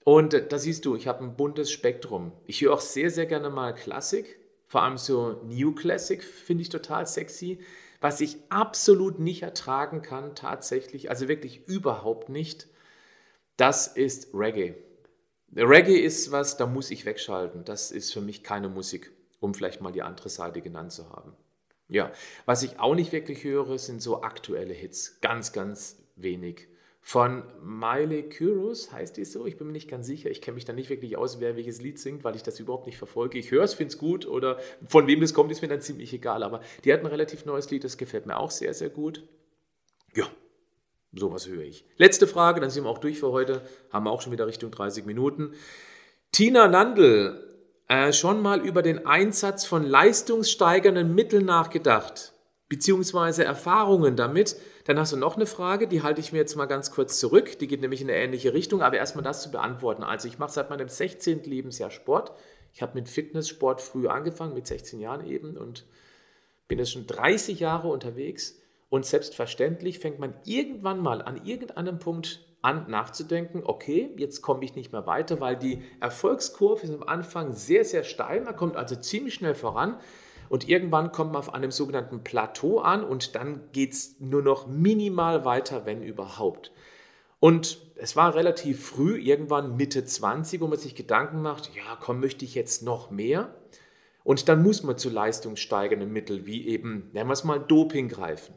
Und 0.05 0.33
äh, 0.33 0.47
da 0.47 0.57
siehst 0.57 0.85
du, 0.85 0.95
ich 0.95 1.07
habe 1.07 1.23
ein 1.23 1.35
buntes 1.35 1.71
Spektrum. 1.71 2.31
Ich 2.47 2.61
höre 2.61 2.73
auch 2.73 2.81
sehr, 2.81 3.11
sehr 3.11 3.25
gerne 3.25 3.49
mal 3.49 3.75
Klassik, 3.75 4.39
vor 4.67 4.83
allem 4.83 4.97
so 4.97 5.41
New 5.45 5.73
Classic 5.73 6.23
finde 6.23 6.61
ich 6.61 6.69
total 6.69 7.05
sexy. 7.05 7.59
Was 8.01 8.21
ich 8.21 8.37
absolut 8.47 9.19
nicht 9.19 9.43
ertragen 9.43 10.01
kann, 10.01 10.35
tatsächlich, 10.35 11.09
also 11.09 11.27
wirklich 11.27 11.67
überhaupt 11.67 12.29
nicht, 12.29 12.67
das 13.57 13.87
ist 13.87 14.29
Reggae. 14.33 14.75
Reggae 15.55 15.99
ist 15.99 16.31
was, 16.31 16.57
da 16.57 16.65
muss 16.65 16.91
ich 16.91 17.05
wegschalten. 17.05 17.65
Das 17.65 17.91
ist 17.91 18.13
für 18.13 18.21
mich 18.21 18.43
keine 18.43 18.69
Musik, 18.69 19.11
um 19.39 19.53
vielleicht 19.53 19.81
mal 19.81 19.91
die 19.91 20.03
andere 20.03 20.29
Seite 20.29 20.61
genannt 20.61 20.91
zu 20.91 21.09
haben. 21.09 21.33
Ja, 21.87 22.11
was 22.45 22.61
ich 22.61 22.79
auch 22.79 22.93
nicht 22.93 23.11
wirklich 23.11 23.43
höre, 23.43 23.77
sind 23.79 24.01
so 24.01 24.21
aktuelle 24.21 24.73
Hits. 24.73 25.19
Ganz, 25.21 25.51
ganz 25.51 25.97
wenig. 26.15 26.67
Von 27.01 27.43
Miley 27.63 28.29
Cyrus 28.29 28.91
heißt 28.91 29.17
die 29.17 29.25
so, 29.25 29.47
ich 29.47 29.57
bin 29.57 29.65
mir 29.67 29.73
nicht 29.73 29.89
ganz 29.89 30.05
sicher. 30.05 30.29
Ich 30.29 30.41
kenne 30.41 30.55
mich 30.55 30.65
da 30.65 30.73
nicht 30.73 30.91
wirklich 30.91 31.17
aus, 31.17 31.39
wer 31.39 31.55
welches 31.55 31.81
Lied 31.81 31.97
singt, 31.97 32.23
weil 32.23 32.35
ich 32.35 32.43
das 32.43 32.59
überhaupt 32.59 32.85
nicht 32.85 32.97
verfolge. 32.97 33.39
Ich 33.39 33.49
höre 33.49 33.63
es, 33.63 33.73
finde 33.73 33.93
es 33.93 33.97
gut 33.97 34.27
oder 34.27 34.59
von 34.85 35.07
wem 35.07 35.19
das 35.19 35.33
kommt, 35.33 35.51
ist 35.51 35.63
mir 35.63 35.67
dann 35.67 35.81
ziemlich 35.81 36.13
egal. 36.13 36.43
Aber 36.43 36.61
die 36.83 36.93
hat 36.93 36.99
ein 36.99 37.07
relativ 37.07 37.45
neues 37.45 37.71
Lied, 37.71 37.83
das 37.83 37.97
gefällt 37.97 38.27
mir 38.27 38.37
auch 38.37 38.51
sehr, 38.51 38.75
sehr 38.75 38.89
gut. 38.89 39.27
Ja, 40.13 40.29
sowas 41.13 41.47
höre 41.47 41.63
ich. 41.63 41.85
Letzte 41.97 42.27
Frage, 42.27 42.61
dann 42.61 42.69
sind 42.69 42.83
wir 42.83 42.89
auch 42.89 42.99
durch 42.99 43.19
für 43.19 43.31
heute. 43.31 43.61
Haben 43.91 44.05
wir 44.05 44.11
auch 44.11 44.21
schon 44.21 44.31
wieder 44.31 44.47
Richtung 44.47 44.71
30 44.71 45.05
Minuten. 45.05 45.53
Tina 46.31 46.67
Nandl 46.67 47.43
äh, 47.87 48.13
schon 48.13 48.41
mal 48.41 48.61
über 48.61 48.81
den 48.81 49.05
Einsatz 49.05 49.65
von 49.65 49.83
leistungssteigernden 49.83 51.15
Mitteln 51.15 51.45
nachgedacht, 51.45 52.33
beziehungsweise 52.67 53.43
Erfahrungen 53.43 54.15
damit? 54.15 54.55
Dann 54.85 54.99
hast 54.99 55.11
du 55.11 55.17
noch 55.17 55.35
eine 55.35 55.47
Frage, 55.47 55.87
die 55.87 56.03
halte 56.03 56.21
ich 56.21 56.31
mir 56.31 56.39
jetzt 56.39 56.55
mal 56.55 56.65
ganz 56.65 56.91
kurz 56.91 57.19
zurück. 57.19 57.57
Die 57.59 57.67
geht 57.67 57.81
nämlich 57.81 58.01
in 58.01 58.09
eine 58.09 58.17
ähnliche 58.17 58.53
Richtung, 58.53 58.81
aber 58.81 58.97
erstmal 58.97 59.23
das 59.23 59.41
zu 59.41 59.51
beantworten. 59.51 60.03
Also 60.03 60.27
ich 60.27 60.37
mache 60.37 60.51
seit 60.51 60.69
meinem 60.69 60.87
16. 60.87 61.43
Lebensjahr 61.43 61.91
Sport. 61.91 62.31
Ich 62.73 62.81
habe 62.81 62.93
mit 62.93 63.09
Fitnesssport 63.09 63.81
früh 63.81 64.07
angefangen, 64.07 64.53
mit 64.53 64.67
16 64.67 64.99
Jahren 64.99 65.25
eben 65.25 65.57
und 65.57 65.85
bin 66.67 66.77
jetzt 66.77 66.91
schon 66.91 67.07
30 67.07 67.59
Jahre 67.59 67.87
unterwegs. 67.87 68.58
Und 68.89 69.05
selbstverständlich 69.05 69.99
fängt 69.99 70.19
man 70.19 70.33
irgendwann 70.45 70.99
mal 70.99 71.21
an 71.21 71.45
irgendeinem 71.45 71.99
Punkt 71.99 72.45
an 72.61 72.89
nachzudenken, 72.89 73.61
okay, 73.63 74.13
jetzt 74.17 74.41
komme 74.41 74.65
ich 74.65 74.75
nicht 74.75 74.91
mehr 74.91 75.07
weiter, 75.07 75.39
weil 75.39 75.55
die 75.55 75.81
Erfolgskurve 76.01 76.83
ist 76.83 76.93
am 76.93 77.03
Anfang 77.03 77.53
sehr, 77.53 77.85
sehr 77.85 78.03
steil, 78.03 78.41
man 78.41 78.55
kommt 78.55 78.75
also 78.75 78.95
ziemlich 78.95 79.35
schnell 79.35 79.55
voran 79.55 79.97
und 80.49 80.67
irgendwann 80.67 81.11
kommt 81.11 81.31
man 81.31 81.39
auf 81.39 81.53
einem 81.53 81.71
sogenannten 81.71 82.23
Plateau 82.23 82.79
an 82.79 83.03
und 83.03 83.35
dann 83.35 83.71
geht 83.71 83.93
es 83.93 84.19
nur 84.19 84.41
noch 84.41 84.67
minimal 84.67 85.45
weiter, 85.45 85.85
wenn 85.85 86.03
überhaupt. 86.03 86.73
Und 87.39 87.79
es 87.95 88.17
war 88.17 88.35
relativ 88.35 88.85
früh, 88.85 89.17
irgendwann 89.17 89.77
Mitte 89.77 90.03
20, 90.03 90.59
wo 90.59 90.67
man 90.67 90.77
sich 90.77 90.95
Gedanken 90.95 91.41
macht, 91.41 91.73
ja, 91.75 91.97
komm, 92.01 92.19
möchte 92.19 92.43
ich 92.43 92.55
jetzt 92.55 92.83
noch 92.83 93.11
mehr? 93.11 93.55
Und 94.25 94.49
dann 94.49 94.61
muss 94.61 94.83
man 94.83 94.97
zu 94.97 95.09
leistungssteigernden 95.09 96.11
Mitteln 96.11 96.45
wie 96.45 96.67
eben, 96.67 97.09
nennen 97.13 97.29
wir 97.29 97.33
es 97.33 97.45
mal, 97.45 97.59
Doping 97.59 98.09
greifen. 98.09 98.53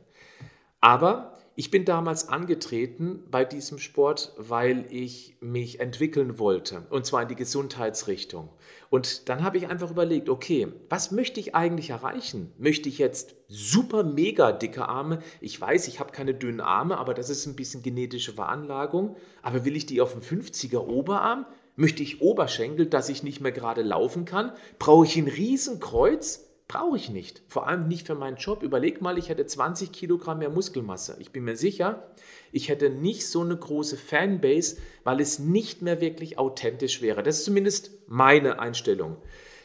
Aber 0.83 1.39
ich 1.55 1.71
bin 1.71 1.85
damals 1.85 2.29
angetreten 2.29 3.23
bei 3.31 3.45
diesem 3.45 3.79
Sport, 3.79 4.33
weil 4.37 4.85
ich 4.91 5.37
mich 5.41 5.81
entwickeln 5.81 6.39
wollte, 6.39 6.87
und 6.91 7.07
zwar 7.07 7.23
in 7.23 7.29
die 7.29 7.37
Gesundheitsrichtung. 7.37 8.49
Und 8.91 9.29
dann 9.29 9.45
habe 9.45 9.59
ich 9.59 9.69
einfach 9.69 9.91
überlegt, 9.91 10.29
okay, 10.29 10.69
was 10.89 11.13
möchte 11.13 11.39
ich 11.39 11.55
eigentlich 11.55 11.91
erreichen? 11.91 12.53
Möchte 12.59 12.89
ich 12.89 12.99
jetzt 12.99 13.37
super 13.47 14.03
mega 14.03 14.51
dicke 14.51 14.89
Arme? 14.89 15.21
Ich 15.41 15.61
weiß, 15.61 15.87
ich 15.87 16.01
habe 16.01 16.11
keine 16.11 16.35
dünnen 16.35 16.61
Arme, 16.61 16.99
aber 16.99 17.15
das 17.15 17.31
ist 17.31 17.47
ein 17.47 17.57
bisschen 17.57 17.83
genetische 17.83 18.33
Veranlagung. 18.33 19.17
Aber 19.41 19.65
will 19.65 19.77
ich 19.77 19.87
die 19.87 20.01
auf 20.01 20.15
dem 20.15 20.23
50er 20.23 20.79
Oberarm? 20.79 21.47
Möchte 21.77 22.03
ich 22.03 22.21
Oberschenkel, 22.21 22.87
dass 22.87 23.09
ich 23.09 23.23
nicht 23.23 23.41
mehr 23.41 23.53
gerade 23.53 23.83
laufen 23.83 24.25
kann? 24.25 24.53
Brauche 24.81 25.07
ich 25.07 25.17
ein 25.17 25.29
Riesenkreuz? 25.29 26.52
Brauche 26.73 26.97
ich 26.97 27.11
nicht. 27.11 27.43
Vor 27.49 27.67
allem 27.67 27.87
nicht 27.87 28.07
für 28.07 28.15
meinen 28.15 28.39
Job. 28.39 28.63
Überleg 28.63 29.03
mal, 29.03 29.19
ich 29.19 29.29
hätte 29.29 29.45
20 29.45 29.93
Kilogramm 29.93 30.39
mehr 30.39 30.49
Muskelmasse. 30.49 31.19
Ich 31.19 31.31
bin 31.31 31.45
mir 31.45 31.55
sicher, 31.55 32.11
ich 32.51 32.71
hätte 32.71 32.89
nicht 32.89 33.27
so 33.27 33.43
eine 33.43 33.59
große 33.59 33.99
Fanbase, 33.99 34.79
weil 35.05 35.21
es 35.21 35.39
nicht 35.39 35.83
mehr 35.83 36.01
wirklich 36.01 36.39
authentisch 36.39 37.03
wäre. 37.03 37.23
Das 37.23 37.41
ist 37.41 37.45
zumindest 37.45 37.91
meine 38.07 38.59
Einstellung. 38.59 39.19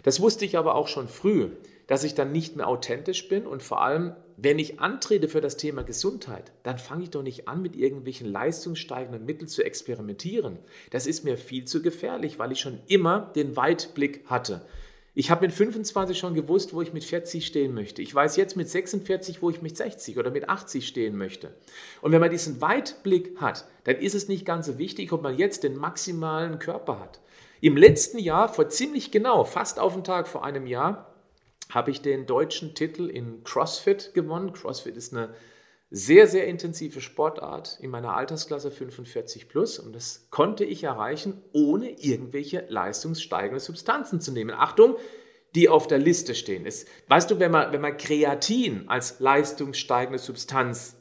Das 0.03 0.19
wusste 0.19 0.43
ich 0.43 0.57
aber 0.57 0.75
auch 0.75 0.89
schon 0.89 1.07
früh, 1.07 1.51
dass 1.87 2.03
ich 2.03 2.13
dann 2.13 2.33
nicht 2.33 2.57
mehr 2.57 2.67
authentisch 2.67 3.29
bin 3.29 3.47
und 3.47 3.63
vor 3.63 3.81
allem, 3.81 4.13
wenn 4.35 4.59
ich 4.59 4.81
antrete 4.81 5.29
für 5.29 5.39
das 5.39 5.55
Thema 5.55 5.83
Gesundheit, 5.83 6.51
dann 6.63 6.77
fange 6.77 7.03
ich 7.03 7.11
doch 7.11 7.23
nicht 7.23 7.47
an, 7.47 7.61
mit 7.61 7.77
irgendwelchen 7.77 8.29
leistungssteigenden 8.29 9.25
Mitteln 9.25 9.47
zu 9.47 9.63
experimentieren. 9.63 10.59
Das 10.91 11.07
ist 11.07 11.23
mir 11.23 11.37
viel 11.37 11.63
zu 11.63 11.81
gefährlich, 11.81 12.37
weil 12.37 12.51
ich 12.51 12.59
schon 12.59 12.79
immer 12.87 13.31
den 13.33 13.55
Weitblick 13.55 14.25
hatte. 14.25 14.65
Ich 15.19 15.31
habe 15.31 15.47
mit 15.47 15.51
25 15.51 16.15
schon 16.15 16.35
gewusst, 16.35 16.75
wo 16.75 16.81
ich 16.83 16.93
mit 16.93 17.03
40 17.03 17.43
stehen 17.43 17.73
möchte. 17.73 18.03
Ich 18.03 18.13
weiß 18.13 18.35
jetzt 18.35 18.55
mit 18.55 18.69
46, 18.69 19.41
wo 19.41 19.49
ich 19.49 19.63
mit 19.63 19.75
60 19.75 20.19
oder 20.19 20.29
mit 20.29 20.47
80 20.47 20.87
stehen 20.87 21.17
möchte. 21.17 21.55
Und 22.03 22.11
wenn 22.11 22.21
man 22.21 22.29
diesen 22.29 22.61
Weitblick 22.61 23.35
hat, 23.41 23.65
dann 23.85 23.95
ist 23.95 24.13
es 24.13 24.27
nicht 24.27 24.45
ganz 24.45 24.67
so 24.67 24.77
wichtig, 24.77 25.11
ob 25.11 25.23
man 25.23 25.35
jetzt 25.35 25.63
den 25.63 25.75
maximalen 25.75 26.59
Körper 26.59 26.99
hat. 26.99 27.19
Im 27.61 27.77
letzten 27.77 28.19
Jahr, 28.19 28.47
vor 28.47 28.69
ziemlich 28.69 29.09
genau, 29.09 29.43
fast 29.43 29.79
auf 29.79 29.95
den 29.95 30.03
Tag 30.03 30.27
vor 30.27 30.45
einem 30.45 30.67
Jahr, 30.67 31.15
habe 31.71 31.89
ich 31.89 32.03
den 32.03 32.27
deutschen 32.27 32.75
Titel 32.75 33.09
in 33.09 33.43
CrossFit 33.43 34.13
gewonnen. 34.13 34.53
CrossFit 34.53 34.97
ist 34.97 35.15
eine 35.15 35.33
sehr, 35.89 36.27
sehr 36.27 36.47
intensive 36.47 36.99
Sportart 36.99 37.79
in 37.81 37.89
meiner 37.89 38.15
Altersklasse 38.15 38.71
45 38.71 39.47
plus 39.47 39.79
und 39.79 39.95
das 39.95 40.27
konnte 40.29 40.65
ich 40.65 40.83
erreichen, 40.83 41.41
ohne 41.53 41.91
irgendwelche 41.91 42.65
leistungssteigende 42.67 43.61
Substanzen 43.61 44.19
zu 44.19 44.31
nehmen. 44.31 44.51
Achtung, 44.51 44.97
die 45.55 45.69
auf 45.69 45.87
der 45.87 45.97
Liste 45.97 46.35
stehen. 46.35 46.65
Es, 46.65 46.85
weißt 47.07 47.31
du, 47.31 47.39
wenn 47.39 47.51
man, 47.51 47.71
wenn 47.71 47.81
man 47.81 47.95
Kreatin 47.95 48.89
als 48.89 49.19
leistungssteigende 49.19 50.19
Substanz 50.19 50.97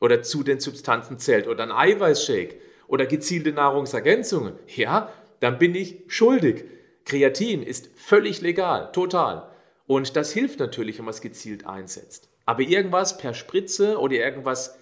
oder 0.00 0.22
zu 0.22 0.42
den 0.42 0.60
Substanzen 0.60 1.18
zählt 1.18 1.48
oder 1.48 1.64
ein 1.64 1.72
Eiweißshake 1.72 2.56
oder 2.86 3.06
gezielte 3.06 3.52
Nahrungsergänzungen, 3.52 4.54
ja, 4.66 5.10
dann 5.40 5.58
bin 5.58 5.74
ich 5.74 6.04
schuldig. 6.06 6.64
Kreatin 7.04 7.62
ist 7.62 7.88
völlig 7.96 8.42
legal, 8.42 8.92
total. 8.92 9.50
Und 9.86 10.16
das 10.16 10.32
hilft 10.32 10.60
natürlich, 10.60 10.98
wenn 10.98 11.06
man 11.06 11.14
es 11.14 11.22
gezielt 11.22 11.66
einsetzt. 11.66 12.28
Aber 12.48 12.62
irgendwas 12.62 13.18
per 13.18 13.34
Spritze 13.34 13.98
oder 13.98 14.14
irgendwas 14.14 14.78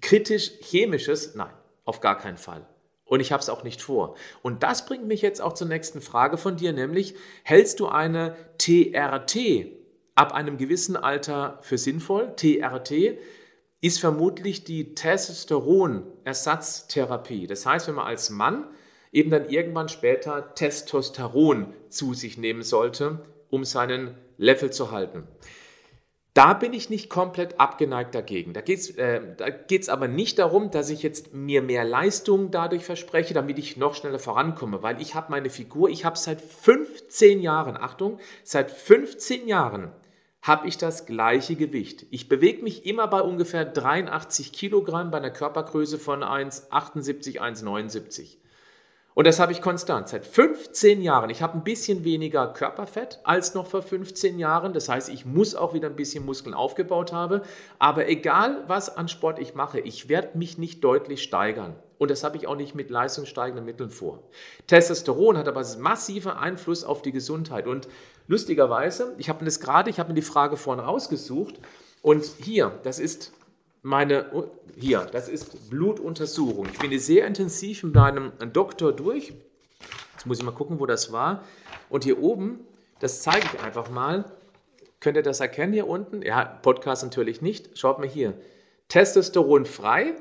kritisch 0.00 0.50
chemisches, 0.62 1.36
nein, 1.36 1.52
auf 1.84 2.00
gar 2.00 2.18
keinen 2.18 2.38
Fall. 2.38 2.66
Und 3.04 3.20
ich 3.20 3.30
habe 3.30 3.40
es 3.40 3.48
auch 3.48 3.62
nicht 3.62 3.80
vor. 3.80 4.16
Und 4.42 4.64
das 4.64 4.84
bringt 4.84 5.06
mich 5.06 5.22
jetzt 5.22 5.40
auch 5.40 5.52
zur 5.52 5.68
nächsten 5.68 6.00
Frage 6.00 6.38
von 6.38 6.56
dir, 6.56 6.72
nämlich 6.72 7.14
hältst 7.44 7.78
du 7.78 7.86
eine 7.86 8.34
TRT 8.58 9.36
ab 10.16 10.34
einem 10.34 10.58
gewissen 10.58 10.96
Alter 10.96 11.60
für 11.62 11.78
sinnvoll? 11.78 12.34
TRT 12.34 13.16
ist 13.80 14.00
vermutlich 14.00 14.64
die 14.64 14.96
Testosteronersatztherapie. 14.96 17.46
Das 17.46 17.64
heißt, 17.64 17.86
wenn 17.86 17.94
man 17.94 18.08
als 18.08 18.30
Mann 18.30 18.66
eben 19.12 19.30
dann 19.30 19.48
irgendwann 19.48 19.88
später 19.88 20.52
Testosteron 20.56 21.72
zu 21.88 22.12
sich 22.12 22.38
nehmen 22.38 22.62
sollte, 22.62 23.20
um 23.50 23.64
seinen 23.64 24.16
Level 24.36 24.72
zu 24.72 24.90
halten. 24.90 25.28
Da 26.40 26.54
bin 26.54 26.72
ich 26.72 26.88
nicht 26.88 27.10
komplett 27.10 27.60
abgeneigt 27.60 28.14
dagegen. 28.14 28.54
Da 28.54 28.62
geht 28.62 28.78
es 28.78 28.96
äh, 28.96 29.90
aber 29.90 30.08
nicht 30.08 30.38
darum, 30.38 30.70
dass 30.70 30.88
ich 30.88 31.02
jetzt 31.02 31.34
mir 31.34 31.60
mehr 31.60 31.84
Leistung 31.84 32.50
dadurch 32.50 32.82
verspreche, 32.82 33.34
damit 33.34 33.58
ich 33.58 33.76
noch 33.76 33.94
schneller 33.94 34.18
vorankomme, 34.18 34.82
weil 34.82 35.02
ich 35.02 35.14
habe 35.14 35.32
meine 35.32 35.50
Figur, 35.50 35.90
ich 35.90 36.06
habe 36.06 36.16
seit 36.16 36.40
15 36.40 37.42
Jahren, 37.42 37.76
Achtung, 37.76 38.20
seit 38.42 38.70
15 38.70 39.48
Jahren 39.48 39.92
habe 40.40 40.66
ich 40.66 40.78
das 40.78 41.04
gleiche 41.04 41.56
Gewicht. 41.56 42.06
Ich 42.10 42.30
bewege 42.30 42.62
mich 42.62 42.86
immer 42.86 43.06
bei 43.06 43.20
ungefähr 43.20 43.66
83 43.66 44.50
Kilogramm 44.54 45.10
bei 45.10 45.18
einer 45.18 45.28
Körpergröße 45.28 45.98
von 45.98 46.22
1,78, 46.22 47.38
1,79. 47.38 48.39
Und 49.14 49.26
das 49.26 49.40
habe 49.40 49.52
ich 49.52 49.60
konstant 49.60 50.08
seit 50.08 50.24
15 50.24 51.02
Jahren. 51.02 51.30
Ich 51.30 51.42
habe 51.42 51.58
ein 51.58 51.64
bisschen 51.64 52.04
weniger 52.04 52.46
Körperfett 52.52 53.18
als 53.24 53.54
noch 53.54 53.66
vor 53.66 53.82
15 53.82 54.38
Jahren. 54.38 54.72
Das 54.72 54.88
heißt, 54.88 55.08
ich 55.08 55.26
muss 55.26 55.54
auch 55.54 55.74
wieder 55.74 55.88
ein 55.88 55.96
bisschen 55.96 56.24
Muskeln 56.24 56.54
aufgebaut 56.54 57.12
haben. 57.12 57.40
Aber 57.78 58.08
egal, 58.08 58.62
was 58.68 58.96
an 58.96 59.08
Sport 59.08 59.40
ich 59.40 59.54
mache, 59.54 59.80
ich 59.80 60.08
werde 60.08 60.38
mich 60.38 60.58
nicht 60.58 60.84
deutlich 60.84 61.22
steigern. 61.22 61.74
Und 61.98 62.10
das 62.10 62.24
habe 62.24 62.36
ich 62.36 62.46
auch 62.46 62.56
nicht 62.56 62.74
mit 62.74 62.88
leistungssteigenden 62.88 63.64
Mitteln 63.64 63.90
vor. 63.90 64.22
Testosteron 64.68 65.36
hat 65.36 65.48
aber 65.48 65.64
massiven 65.78 66.32
Einfluss 66.32 66.82
auf 66.84 67.02
die 67.02 67.12
Gesundheit. 67.12 67.66
Und 67.66 67.88
lustigerweise, 68.26 69.14
ich 69.18 69.28
habe 69.28 69.44
das 69.44 69.60
gerade, 69.60 69.90
ich 69.90 69.98
habe 69.98 70.10
mir 70.10 70.14
die 70.14 70.22
Frage 70.22 70.56
vorhin 70.56 70.82
rausgesucht. 70.82 71.56
Und 72.00 72.24
hier, 72.24 72.72
das 72.84 72.98
ist 73.00 73.32
meine, 73.82 74.50
hier, 74.76 75.00
das 75.12 75.28
ist 75.28 75.70
Blutuntersuchung. 75.70 76.68
Ich 76.72 76.78
bin 76.78 76.98
sehr 76.98 77.26
intensiv 77.26 77.82
mit 77.82 77.94
meinem 77.94 78.32
Doktor 78.52 78.92
durch. 78.92 79.32
Jetzt 80.12 80.26
muss 80.26 80.38
ich 80.38 80.44
mal 80.44 80.52
gucken, 80.52 80.80
wo 80.80 80.86
das 80.86 81.12
war. 81.12 81.44
Und 81.88 82.04
hier 82.04 82.20
oben, 82.22 82.60
das 83.00 83.22
zeige 83.22 83.46
ich 83.54 83.62
einfach 83.62 83.90
mal. 83.90 84.24
Könnt 85.00 85.16
ihr 85.16 85.22
das 85.22 85.40
erkennen 85.40 85.72
hier 85.72 85.88
unten? 85.88 86.20
Ja, 86.22 86.44
Podcast 86.44 87.02
natürlich 87.02 87.40
nicht. 87.40 87.78
Schaut 87.78 87.98
mal 87.98 88.08
hier. 88.08 88.34
Testosteron 88.88 89.64
frei. 89.64 90.14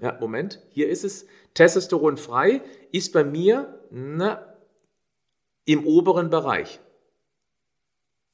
Ja, 0.00 0.18
Moment, 0.20 0.60
hier 0.70 0.90
ist 0.90 1.04
es. 1.04 1.26
Testosteron 1.54 2.18
frei 2.18 2.60
ist 2.92 3.14
bei 3.14 3.24
mir 3.24 3.80
na, 3.90 4.44
im 5.64 5.86
oberen 5.86 6.28
Bereich. 6.28 6.80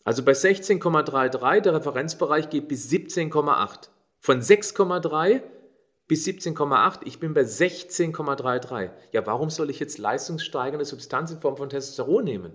Also 0.05 0.25
bei 0.25 0.33
16,33, 0.33 1.61
der 1.61 1.75
Referenzbereich 1.75 2.51
geht 2.51 2.67
bis 2.67 2.91
17,8. 2.91 3.91
Von 4.25 4.41
6,3 4.41 5.43
bis 6.07 6.25
17,8, 6.25 7.01
ich 7.07 7.19
bin 7.19 7.35
bei 7.35 7.41
16,33. 7.41 8.91
Ja, 9.11 9.27
warum 9.27 9.51
soll 9.51 9.69
ich 9.69 9.81
jetzt 9.81 9.99
leistungssteigernde 9.99 10.85
Substanz 10.85 11.33
in 11.33 11.41
Form 11.41 11.57
von 11.57 11.69
Testosteron 11.69 12.23
nehmen? 12.23 12.53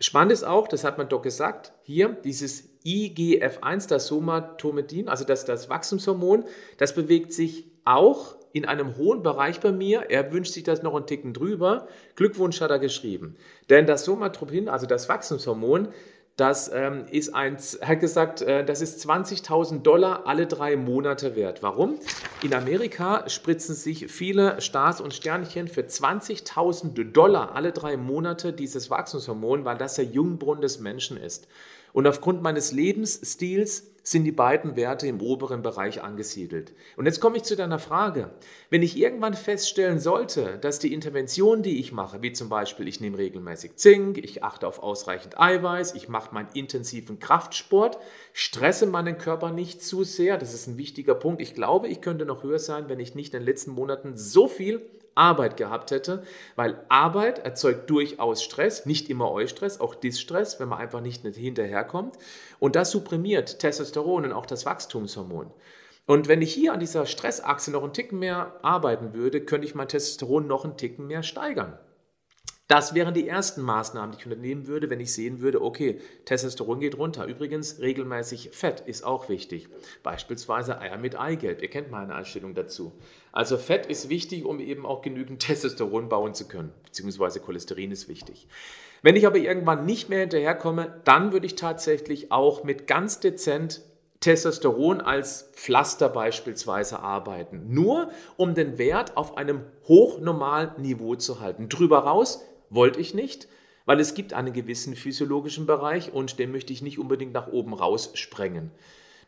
Spannend 0.00 0.32
ist 0.32 0.44
auch, 0.44 0.68
das 0.68 0.84
hat 0.84 0.98
man 0.98 1.08
doch 1.08 1.22
gesagt, 1.22 1.72
hier 1.82 2.10
dieses 2.10 2.68
IGF-1, 2.84 3.88
das 3.88 4.08
Somatomedin, 4.08 5.08
also 5.08 5.24
das, 5.24 5.46
das 5.46 5.70
Wachstumshormon, 5.70 6.44
das 6.76 6.94
bewegt 6.94 7.32
sich 7.32 7.64
auch 7.86 8.36
in 8.52 8.66
einem 8.66 8.98
hohen 8.98 9.22
Bereich 9.22 9.60
bei 9.60 9.72
mir. 9.72 10.10
Er 10.10 10.30
wünscht 10.30 10.52
sich 10.52 10.64
das 10.64 10.82
noch 10.82 10.94
einen 10.94 11.06
Ticken 11.06 11.32
drüber. 11.32 11.88
Glückwunsch 12.16 12.60
hat 12.60 12.70
er 12.70 12.78
geschrieben. 12.78 13.36
Denn 13.70 13.86
das 13.86 14.04
Somatropin, 14.04 14.68
also 14.68 14.86
das 14.86 15.08
Wachstumshormon, 15.08 15.88
das 16.38 16.70
ähm, 16.72 17.06
ist 17.10 17.34
eins, 17.34 17.74
er 17.74 17.88
hat 17.88 18.00
gesagt, 18.00 18.42
äh, 18.42 18.64
das 18.64 18.80
ist 18.80 19.04
20.000 19.04 19.82
Dollar 19.82 20.22
alle 20.24 20.46
drei 20.46 20.76
Monate 20.76 21.34
wert. 21.34 21.64
Warum? 21.64 21.98
In 22.44 22.54
Amerika 22.54 23.28
spritzen 23.28 23.74
sich 23.74 24.06
viele 24.06 24.60
Stars 24.60 25.00
und 25.00 25.12
Sternchen 25.12 25.66
für 25.66 25.80
20.000 25.80 27.10
Dollar 27.10 27.56
alle 27.56 27.72
drei 27.72 27.96
Monate 27.96 28.52
dieses 28.52 28.88
Wachstumshormon, 28.88 29.64
weil 29.64 29.78
das 29.78 29.96
der 29.96 30.04
Jungbrunnen 30.04 30.62
des 30.62 30.78
Menschen 30.78 31.16
ist. 31.16 31.48
Und 31.92 32.06
aufgrund 32.06 32.42
meines 32.42 32.72
Lebensstils 32.72 33.90
sind 34.10 34.24
die 34.24 34.32
beiden 34.32 34.76
Werte 34.76 35.06
im 35.06 35.20
oberen 35.20 35.62
Bereich 35.62 36.02
angesiedelt. 36.02 36.72
Und 36.96 37.06
jetzt 37.06 37.20
komme 37.20 37.36
ich 37.36 37.42
zu 37.42 37.56
deiner 37.56 37.78
Frage. 37.78 38.30
Wenn 38.70 38.82
ich 38.82 38.96
irgendwann 38.96 39.34
feststellen 39.34 39.98
sollte, 39.98 40.58
dass 40.58 40.78
die 40.78 40.94
Intervention, 40.94 41.62
die 41.62 41.78
ich 41.78 41.92
mache, 41.92 42.22
wie 42.22 42.32
zum 42.32 42.48
Beispiel 42.48 42.88
ich 42.88 43.00
nehme 43.00 43.18
regelmäßig 43.18 43.76
Zink, 43.76 44.18
ich 44.18 44.42
achte 44.42 44.66
auf 44.66 44.82
ausreichend 44.82 45.38
Eiweiß, 45.38 45.94
ich 45.94 46.08
mache 46.08 46.34
meinen 46.34 46.48
intensiven 46.54 47.18
Kraftsport, 47.18 47.98
stresse 48.32 48.86
meinen 48.86 49.18
Körper 49.18 49.50
nicht 49.50 49.82
zu 49.82 50.04
sehr, 50.04 50.38
das 50.38 50.54
ist 50.54 50.68
ein 50.68 50.78
wichtiger 50.78 51.14
Punkt. 51.14 51.42
Ich 51.42 51.54
glaube, 51.54 51.88
ich 51.88 52.00
könnte 52.00 52.24
noch 52.24 52.42
höher 52.42 52.58
sein, 52.58 52.88
wenn 52.88 53.00
ich 53.00 53.14
nicht 53.14 53.34
in 53.34 53.40
den 53.40 53.46
letzten 53.46 53.72
Monaten 53.72 54.16
so 54.16 54.48
viel 54.48 54.82
Arbeit 55.18 55.56
gehabt 55.56 55.90
hätte, 55.90 56.22
weil 56.56 56.82
Arbeit 56.88 57.40
erzeugt 57.40 57.90
durchaus 57.90 58.42
Stress, 58.42 58.86
nicht 58.86 59.10
immer 59.10 59.30
Eustress, 59.30 59.80
auch 59.80 59.94
Distress, 59.94 60.60
wenn 60.60 60.68
man 60.68 60.78
einfach 60.78 61.00
nicht 61.00 61.26
hinterherkommt. 61.26 62.16
Und 62.58 62.76
das 62.76 62.90
supprimiert 62.90 63.58
Testosteron 63.58 64.24
und 64.24 64.32
auch 64.32 64.46
das 64.46 64.64
Wachstumshormon. 64.64 65.50
Und 66.06 66.26
wenn 66.28 66.40
ich 66.40 66.54
hier 66.54 66.72
an 66.72 66.80
dieser 66.80 67.04
Stressachse 67.04 67.70
noch 67.70 67.82
einen 67.82 67.92
Ticken 67.92 68.18
mehr 68.18 68.54
arbeiten 68.62 69.12
würde, 69.12 69.42
könnte 69.42 69.66
ich 69.66 69.74
mein 69.74 69.88
Testosteron 69.88 70.46
noch 70.46 70.64
einen 70.64 70.78
Ticken 70.78 71.06
mehr 71.06 71.22
steigern. 71.22 71.78
Das 72.68 72.94
wären 72.94 73.14
die 73.14 73.26
ersten 73.26 73.62
Maßnahmen, 73.62 74.12
die 74.12 74.18
ich 74.18 74.26
unternehmen 74.26 74.66
würde, 74.66 74.90
wenn 74.90 75.00
ich 75.00 75.14
sehen 75.14 75.40
würde, 75.40 75.62
okay, 75.62 76.02
Testosteron 76.26 76.80
geht 76.80 76.98
runter. 76.98 77.24
Übrigens, 77.24 77.80
regelmäßig 77.80 78.50
Fett 78.52 78.80
ist 78.80 79.04
auch 79.04 79.30
wichtig. 79.30 79.70
Beispielsweise 80.02 80.78
Eier 80.78 80.98
mit 80.98 81.18
Eigelb. 81.18 81.62
Ihr 81.62 81.70
kennt 81.70 81.90
meine 81.90 82.14
Einstellung 82.14 82.54
dazu. 82.54 82.92
Also 83.32 83.56
Fett 83.56 83.86
ist 83.86 84.10
wichtig, 84.10 84.44
um 84.44 84.60
eben 84.60 84.84
auch 84.84 85.00
genügend 85.00 85.40
Testosteron 85.40 86.10
bauen 86.10 86.34
zu 86.34 86.46
können. 86.46 86.70
Beziehungsweise 86.84 87.40
Cholesterin 87.40 87.90
ist 87.90 88.06
wichtig. 88.06 88.46
Wenn 89.00 89.16
ich 89.16 89.26
aber 89.26 89.38
irgendwann 89.38 89.86
nicht 89.86 90.10
mehr 90.10 90.20
hinterherkomme, 90.20 91.00
dann 91.04 91.32
würde 91.32 91.46
ich 91.46 91.54
tatsächlich 91.54 92.32
auch 92.32 92.64
mit 92.64 92.86
ganz 92.86 93.18
dezent 93.18 93.80
Testosteron 94.20 95.00
als 95.00 95.50
Pflaster 95.54 96.10
beispielsweise 96.10 96.98
arbeiten. 96.98 97.62
Nur 97.68 98.10
um 98.36 98.54
den 98.54 98.76
Wert 98.76 99.16
auf 99.16 99.38
einem 99.38 99.62
hochnormalen 99.86 100.82
Niveau 100.82 101.14
zu 101.14 101.40
halten. 101.40 101.70
Drüber 101.70 102.00
raus 102.00 102.44
wollte 102.70 103.00
ich 103.00 103.14
nicht, 103.14 103.48
weil 103.86 104.00
es 104.00 104.14
gibt 104.14 104.32
einen 104.32 104.52
gewissen 104.52 104.96
physiologischen 104.96 105.66
Bereich 105.66 106.12
und 106.12 106.38
den 106.38 106.52
möchte 106.52 106.72
ich 106.72 106.82
nicht 106.82 106.98
unbedingt 106.98 107.32
nach 107.32 107.48
oben 107.48 107.74
raus 107.74 108.10
sprengen. 108.14 108.70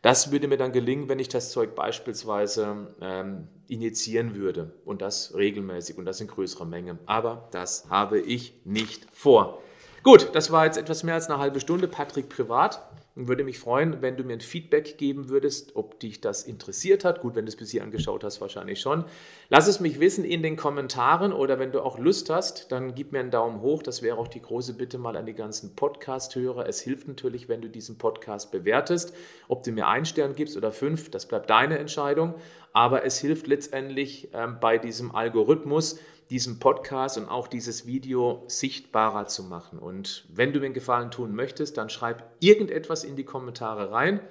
Das 0.01 0.31
würde 0.31 0.47
mir 0.47 0.57
dann 0.57 0.71
gelingen, 0.71 1.09
wenn 1.09 1.19
ich 1.19 1.29
das 1.29 1.51
Zeug 1.51 1.75
beispielsweise 1.75 2.95
ähm, 3.01 3.47
injizieren 3.67 4.35
würde 4.35 4.73
und 4.83 5.01
das 5.01 5.35
regelmäßig 5.35 5.97
und 5.97 6.05
das 6.05 6.19
in 6.21 6.27
größerer 6.27 6.65
Menge. 6.65 6.97
Aber 7.05 7.47
das 7.51 7.87
habe 7.89 8.19
ich 8.19 8.55
nicht 8.65 9.05
vor. 9.13 9.61
Gut, 10.03 10.29
das 10.33 10.51
war 10.51 10.65
jetzt 10.65 10.77
etwas 10.77 11.03
mehr 11.03 11.13
als 11.13 11.29
eine 11.29 11.37
halbe 11.37 11.59
Stunde. 11.59 11.87
Patrick 11.87 12.29
privat. 12.29 12.81
Und 13.13 13.27
würde 13.27 13.43
mich 13.43 13.59
freuen, 13.59 14.01
wenn 14.01 14.15
du 14.15 14.23
mir 14.23 14.33
ein 14.33 14.41
Feedback 14.41 14.97
geben 14.97 15.27
würdest, 15.27 15.75
ob 15.75 15.99
dich 15.99 16.21
das 16.21 16.43
interessiert 16.43 17.03
hat. 17.03 17.19
Gut, 17.19 17.35
wenn 17.35 17.45
du 17.45 17.49
es 17.49 17.57
bis 17.57 17.71
hier 17.71 17.83
angeschaut 17.83 18.23
hast, 18.23 18.39
wahrscheinlich 18.39 18.79
schon. 18.79 19.03
Lass 19.49 19.67
es 19.67 19.81
mich 19.81 19.99
wissen 19.99 20.23
in 20.23 20.41
den 20.41 20.55
Kommentaren 20.55 21.33
oder 21.33 21.59
wenn 21.59 21.73
du 21.73 21.81
auch 21.81 21.99
Lust 21.99 22.29
hast, 22.29 22.71
dann 22.71 22.95
gib 22.95 23.11
mir 23.11 23.19
einen 23.19 23.29
Daumen 23.29 23.61
hoch. 23.61 23.83
Das 23.83 24.01
wäre 24.01 24.17
auch 24.17 24.29
die 24.29 24.41
große 24.41 24.75
Bitte 24.75 24.97
mal 24.97 25.17
an 25.17 25.25
die 25.25 25.33
ganzen 25.33 25.75
Podcast-Hörer. 25.75 26.67
Es 26.67 26.79
hilft 26.79 27.09
natürlich, 27.09 27.49
wenn 27.49 27.61
du 27.61 27.67
diesen 27.67 27.97
Podcast 27.97 28.49
bewertest. 28.49 29.13
Ob 29.49 29.63
du 29.63 29.73
mir 29.73 29.87
einen 29.87 30.05
Stern 30.05 30.33
gibst 30.33 30.55
oder 30.55 30.71
fünf, 30.71 31.11
das 31.11 31.27
bleibt 31.27 31.49
deine 31.49 31.79
Entscheidung. 31.79 32.35
Aber 32.71 33.03
es 33.03 33.19
hilft 33.19 33.47
letztendlich 33.47 34.29
ähm, 34.33 34.57
bei 34.61 34.77
diesem 34.77 35.13
Algorithmus, 35.13 35.99
diesen 36.31 36.59
Podcast 36.59 37.17
und 37.17 37.27
auch 37.27 37.49
dieses 37.49 37.85
Video 37.85 38.45
sichtbarer 38.47 39.27
zu 39.27 39.43
machen. 39.43 39.77
Und 39.77 40.25
wenn 40.29 40.53
du 40.53 40.59
mir 40.59 40.67
einen 40.67 40.73
Gefallen 40.73 41.11
tun 41.11 41.35
möchtest, 41.35 41.77
dann 41.77 41.89
schreib 41.89 42.23
irgendetwas 42.39 43.03
in 43.03 43.17
die 43.17 43.25
Kommentare 43.25 43.91
rein. 43.91 44.21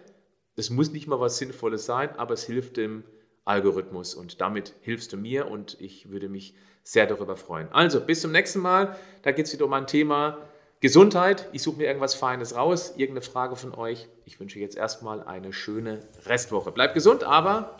Es 0.56 0.70
muss 0.70 0.92
nicht 0.92 1.06
mal 1.06 1.20
was 1.20 1.36
Sinnvolles 1.36 1.84
sein, 1.84 2.10
aber 2.16 2.34
es 2.34 2.44
hilft 2.44 2.78
dem 2.78 3.04
Algorithmus 3.44 4.14
und 4.14 4.40
damit 4.40 4.74
hilfst 4.80 5.12
du 5.12 5.18
mir 5.18 5.50
und 5.50 5.78
ich 5.78 6.10
würde 6.10 6.30
mich 6.30 6.54
sehr 6.82 7.06
darüber 7.06 7.36
freuen. 7.36 7.68
Also, 7.70 8.00
bis 8.00 8.22
zum 8.22 8.32
nächsten 8.32 8.60
Mal. 8.60 8.96
Da 9.22 9.32
geht 9.32 9.46
es 9.46 9.52
wieder 9.52 9.66
um 9.66 9.72
ein 9.74 9.86
Thema 9.86 10.38
Gesundheit. 10.80 11.50
Ich 11.52 11.62
suche 11.62 11.76
mir 11.76 11.84
irgendwas 11.84 12.14
Feines 12.14 12.56
raus. 12.56 12.94
Irgendeine 12.96 13.20
Frage 13.20 13.56
von 13.56 13.74
euch. 13.74 14.08
Ich 14.24 14.40
wünsche 14.40 14.58
jetzt 14.58 14.76
erstmal 14.76 15.22
eine 15.22 15.52
schöne 15.52 16.00
Restwoche. 16.24 16.72
Bleibt 16.72 16.94
gesund, 16.94 17.24
aber 17.24 17.76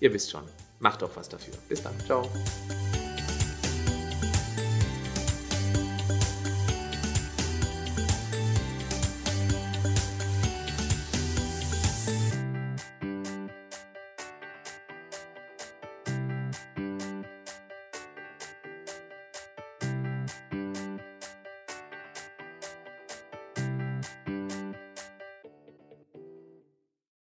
ihr 0.00 0.12
wisst 0.12 0.30
schon, 0.30 0.42
macht 0.80 1.00
doch 1.00 1.16
was 1.16 1.30
dafür. 1.30 1.54
Bis 1.68 1.82
dann. 1.82 1.98
Ciao. 2.04 2.28